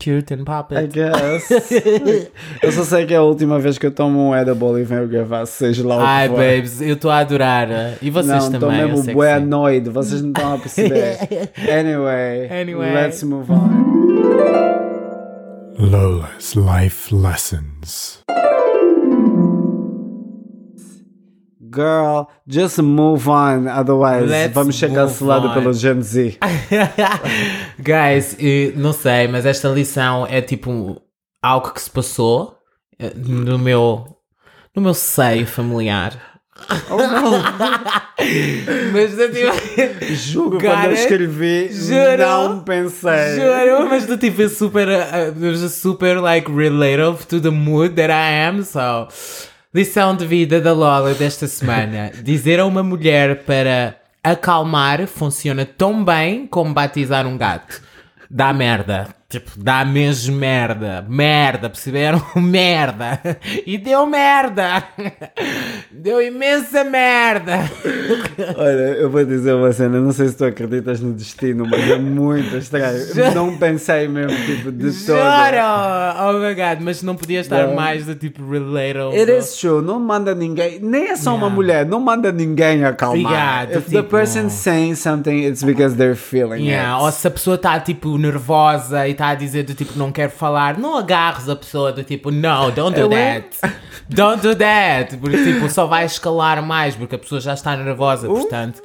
cute 0.00 0.32
and 0.34 0.44
popped. 0.44 0.74
I 0.76 0.86
guess. 0.86 1.50
eu 2.62 2.72
só 2.72 2.82
sei 2.84 3.06
que 3.06 3.14
é 3.14 3.18
a 3.18 3.22
última 3.22 3.58
vez 3.58 3.78
que 3.78 3.86
eu 3.86 3.90
tomo 3.90 4.30
um 4.30 4.34
edible 4.34 4.80
e 4.80 4.84
venho 4.84 5.06
gravar, 5.06 5.46
seja 5.46 5.86
lá 5.86 5.96
o 5.96 5.98
que 5.98 6.04
Ai, 6.06 6.28
for. 6.28 6.36
babes, 6.38 6.80
eu 6.80 6.94
estou 6.94 7.10
a 7.10 7.18
adorar. 7.18 7.68
E 8.02 8.10
vocês 8.10 8.26
Não, 8.26 8.38
estou 8.38 8.60
também. 8.60 8.80
eu 8.80 8.88
mesmo 8.88 9.04
sei 9.04 9.12
que 9.12 9.16
bué 9.16 9.40
vocês 9.90 10.22
não 10.22 10.30
estão 10.30 10.54
a 10.54 10.58
perceber. 10.58 11.18
anyway, 11.70 12.48
Anyway. 12.50 12.92
let's 12.94 13.22
move 13.22 13.52
on. 13.52 13.80
Lola's 15.78 16.54
Life 16.54 17.14
Lessons. 17.14 18.20
Girl, 21.62 22.28
just 22.46 22.78
move 22.78 23.28
on, 23.28 23.68
otherwise 23.68 24.26
Let's 24.30 24.54
vamos 24.54 24.76
ser 24.76 24.90
cancelados 24.94 25.52
pelo 25.52 25.74
Gen 25.74 26.02
Z. 26.02 26.38
Guys, 27.78 28.34
não 28.74 28.94
sei, 28.94 29.28
mas 29.28 29.44
esta 29.44 29.68
lição 29.68 30.26
é 30.26 30.40
tipo 30.40 31.02
algo 31.42 31.72
que 31.72 31.82
se 31.82 31.90
passou 31.90 32.56
eh, 32.98 33.12
no 33.14 33.58
meu 33.58 34.06
no 34.74 34.80
meu 34.80 34.94
seio 34.94 35.46
familiar. 35.46 36.30
Oh 36.90 36.96
não, 36.96 37.42
Mas 38.92 39.18
eu 39.18 39.30
tipo, 39.32 40.14
juro, 40.14 40.50
Got 40.52 40.62
quando 40.62 40.84
eu 40.86 40.92
escrevi, 40.92 41.72
Juro? 41.72 42.18
não 42.18 42.60
pensei. 42.60 43.36
Juro, 43.36 43.88
mas 43.88 44.06
do 44.06 44.18
tipo 44.18 44.42
é 44.42 44.48
super, 44.48 44.88
uh, 44.88 45.64
uh, 45.64 45.68
super 45.68 46.20
like 46.20 46.50
relative 46.50 47.26
to 47.26 47.40
the 47.40 47.50
mood 47.50 47.94
that 47.96 48.10
I 48.10 48.46
am, 48.48 48.62
so 48.62 49.08
lição 49.72 50.16
de 50.16 50.26
vida 50.26 50.60
da 50.60 50.72
Lola 50.72 51.14
desta 51.14 51.46
semana. 51.46 52.10
Dizer 52.22 52.58
a 52.60 52.66
uma 52.66 52.82
mulher 52.82 53.44
para 53.44 53.96
acalmar 54.22 55.06
funciona 55.06 55.64
tão 55.64 56.04
bem 56.04 56.46
como 56.46 56.74
batizar 56.74 57.26
um 57.26 57.38
gato. 57.38 57.80
Dá 58.28 58.52
merda. 58.52 59.19
Tipo, 59.30 59.52
dá 59.56 59.84
mesmo 59.84 60.34
merda. 60.36 61.06
Merda, 61.08 61.70
perceberam? 61.70 62.20
merda. 62.34 63.20
E 63.64 63.78
deu 63.78 64.04
merda. 64.04 64.82
Deu 65.92 66.20
imensa 66.20 66.82
merda. 66.82 67.58
Olha, 68.56 68.96
eu 68.98 69.08
vou 69.08 69.24
dizer 69.24 69.52
uma 69.54 69.70
cena, 69.72 70.00
não 70.00 70.10
sei 70.12 70.28
se 70.28 70.36
tu 70.36 70.44
acreditas 70.44 71.00
no 71.00 71.12
destino, 71.12 71.64
mas 71.64 71.88
é 71.90 71.96
muito 71.96 72.56
estranho. 72.56 72.90
Não 73.34 73.56
pensei 73.56 74.08
mesmo, 74.08 74.36
tipo, 74.46 74.72
de 74.72 74.90
todo. 75.06 75.16
Juro! 75.16 76.20
Oh 76.28 76.32
my 76.40 76.54
god, 76.54 76.80
mas 76.80 77.02
não 77.02 77.14
podia 77.14 77.40
estar 77.40 77.68
Não. 77.68 77.74
mais 77.76 78.04
do 78.06 78.14
tipo 78.14 78.42
relatable. 78.50 79.16
It 79.18 79.30
is 79.30 79.54
true, 79.56 79.80
não 79.82 80.00
manda 80.00 80.34
ninguém, 80.34 80.78
nem 80.80 81.08
é 81.08 81.16
só 81.16 81.34
uma 81.34 81.48
mulher, 81.48 81.86
não 81.86 82.00
manda 82.00 82.32
ninguém 82.32 82.84
acalmar. 82.84 83.20
Obrigado, 83.66 83.70
If 83.78 83.84
the 83.90 83.96
tipo- 83.98 84.08
person's 84.08 84.52
saying 84.54 84.94
something, 84.96 85.44
it's 85.46 85.62
because 85.62 85.94
they're 85.96 86.14
feeling 86.16 86.66
Yeah, 86.66 86.96
it. 86.96 87.04
ou 87.04 87.12
se 87.12 87.26
a 87.28 87.30
pessoa 87.30 87.54
está 87.56 87.78
tipo 87.80 88.16
nervosa 88.18 89.06
e 89.08 89.14
está 89.20 89.28
a 89.28 89.34
dizer 89.34 89.64
do 89.64 89.74
tipo 89.74 89.98
não 89.98 90.10
quer 90.10 90.30
falar, 90.30 90.78
não 90.78 90.96
agarres 90.96 91.46
a 91.48 91.54
pessoa 91.54 91.92
do 91.92 92.02
tipo 92.02 92.30
no, 92.30 92.70
don't 92.72 92.98
do 92.98 93.08
that. 93.10 93.48
Don't 94.08 94.42
do 94.42 94.56
that. 94.56 95.16
Porque 95.18 95.36
tipo 95.36 95.68
só 95.70 95.86
vai 95.86 96.04
escalar 96.04 96.60
mais 96.66 96.96
porque 96.96 97.14
a 97.14 97.18
pessoa 97.18 97.40
já 97.40 97.54
está 97.54 97.76
nervosa, 97.76 98.26
portanto. 98.26 98.82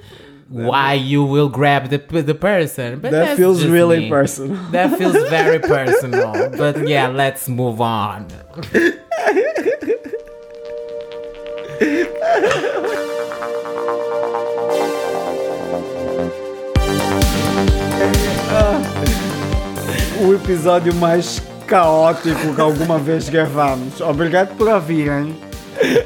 Why 0.48 0.94
you 0.94 1.26
will 1.26 1.50
grab 1.50 1.88
the, 1.90 1.98
the 1.98 2.36
person? 2.36 3.00
But 3.00 3.10
That 3.10 3.36
feels 3.36 3.64
really 3.64 4.02
me. 4.02 4.10
personal. 4.10 4.56
That 4.72 4.96
feels 4.96 5.16
very 5.32 5.58
personal. 5.58 6.32
But 6.56 6.88
yeah, 6.88 7.08
let's 7.08 7.50
move 7.50 7.82
on. 7.82 8.28
O 20.24 20.34
episódio 20.34 20.94
mais 20.96 21.42
caótico 21.68 22.54
que 22.56 22.62
alguma 22.62 22.98
vez 22.98 23.28
gravamos. 23.28 24.00
Obrigado 24.00 24.56
por 24.56 24.70
ouvirem. 24.70 25.36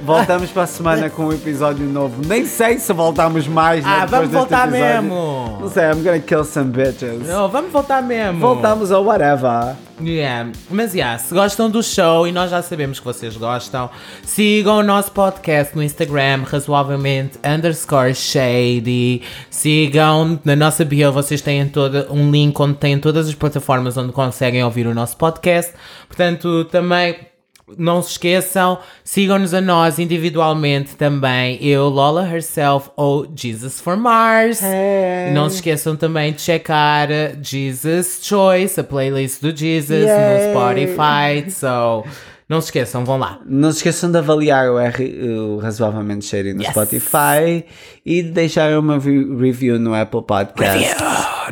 Voltamos 0.01 0.49
para 0.51 0.63
a 0.63 0.67
semana 0.67 1.09
com 1.09 1.25
um 1.25 1.33
episódio 1.33 1.85
novo. 1.85 2.21
Nem 2.25 2.45
sei 2.45 2.79
se 2.79 2.91
voltamos 2.93 3.47
mais. 3.47 3.83
né, 3.83 3.91
Ah, 4.01 4.05
vamos 4.05 4.29
voltar 4.29 4.67
episódio. 4.67 4.85
mesmo. 5.03 5.57
Não 5.61 5.69
sei, 5.69 5.83
I'm 5.85 6.03
gonna 6.03 6.19
kill 6.19 6.43
some 6.43 6.71
bitches. 6.71 7.27
Não, 7.27 7.47
vamos 7.49 7.71
voltar 7.71 8.01
mesmo. 8.01 8.39
Voltamos 8.39 8.91
ou 8.91 9.05
whatever. 9.05 9.75
Yeah. 10.01 10.49
Mas 10.69 10.93
yeah, 10.93 11.17
se 11.17 11.33
gostam 11.33 11.69
do 11.69 11.83
show 11.83 12.25
e 12.25 12.31
nós 12.31 12.49
já 12.49 12.61
sabemos 12.61 12.99
que 12.99 13.05
vocês 13.05 13.35
gostam, 13.35 13.89
sigam 14.23 14.77
o 14.77 14.83
nosso 14.83 15.11
podcast 15.11 15.75
no 15.75 15.83
Instagram, 15.83 16.43
razoavelmente 16.49 17.37
underscore 17.45 18.15
shady. 18.15 19.21
Sigam 19.49 20.39
na 20.45 20.55
nossa 20.55 20.85
bio, 20.85 21.11
vocês 21.11 21.41
têm 21.41 21.67
toda, 21.67 22.07
um 22.09 22.31
link 22.31 22.57
onde 22.61 22.75
têm 22.75 22.97
todas 22.97 23.27
as 23.27 23.35
plataformas 23.35 23.97
onde 23.97 24.13
conseguem 24.13 24.63
ouvir 24.63 24.87
o 24.87 24.93
nosso 24.95 25.17
podcast. 25.17 25.73
Portanto, 26.07 26.63
também. 26.71 27.28
Não 27.77 28.01
se 28.01 28.11
esqueçam, 28.11 28.79
sigam-nos 29.03 29.53
a 29.53 29.61
nós 29.61 29.99
individualmente 29.99 30.95
também, 30.95 31.57
eu, 31.65 31.87
Lola 31.89 32.27
Herself 32.27 32.89
ou 32.95 33.27
Jesus 33.35 33.79
for 33.79 33.95
Mars. 33.97 34.61
Hey. 34.61 35.33
Não 35.33 35.49
se 35.49 35.55
esqueçam 35.57 35.95
também 35.95 36.33
de 36.33 36.41
checar 36.41 37.09
uh, 37.09 37.37
Jesus 37.41 38.19
Choice, 38.21 38.79
a 38.79 38.83
playlist 38.83 39.41
do 39.41 39.55
Jesus 39.55 40.05
Yay. 40.05 40.47
no 40.47 40.53
Spotify. 40.53 41.49
So, 41.59 42.03
não 42.47 42.59
se 42.61 42.67
esqueçam, 42.67 43.05
vão 43.05 43.17
lá. 43.19 43.39
Não 43.45 43.71
se 43.71 43.77
esqueçam 43.77 44.11
de 44.11 44.17
avaliar 44.17 44.69
o, 44.71 44.79
R, 44.79 45.29
o 45.29 45.57
Razoavelmente 45.59 46.25
Shady 46.25 46.53
no 46.53 46.61
Yes. 46.63 46.71
Spotify 46.71 47.63
e 48.05 48.23
de 48.23 48.31
deixar 48.31 48.77
uma 48.79 48.97
re- 48.97 49.35
review 49.39 49.77
no 49.77 49.93
Apple 49.93 50.23
Podcast. 50.23 50.95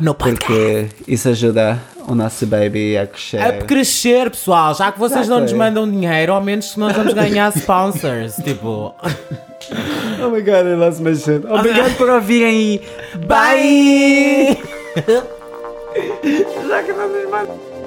No 0.02 0.14
podcast. 0.14 0.44
Porque 0.46 0.86
isso 1.06 1.28
ajuda 1.28 1.80
o 2.12 2.16
nosso 2.16 2.46
baby 2.46 2.96
a 2.96 3.06
crescer. 3.06 3.40
A 3.40 3.52
crescer, 3.58 4.30
pessoal, 4.30 4.74
já 4.74 4.92
que 4.92 4.98
vocês 4.98 5.28
não 5.28 5.40
nos 5.40 5.52
mandam 5.52 5.90
dinheiro, 5.90 6.32
ao 6.32 6.42
menos 6.42 6.74
que 6.74 6.80
nós 6.80 6.96
vamos 6.96 7.14
ganhar 7.14 7.54
sponsors. 7.56 8.36
tipo, 8.44 8.94
Oh 10.22 10.30
my 10.30 10.40
god, 10.40 10.66
I 10.66 10.74
lost 10.74 11.00
my 11.00 11.14
shit. 11.14 11.46
Obrigado 11.46 11.96
por 11.96 12.08
ouvirem 12.08 12.80
bye! 13.26 14.56
já 16.68 16.82
que 16.82 16.92
não 16.92 17.08
nos 17.08 17.30
mandam. 17.30 17.77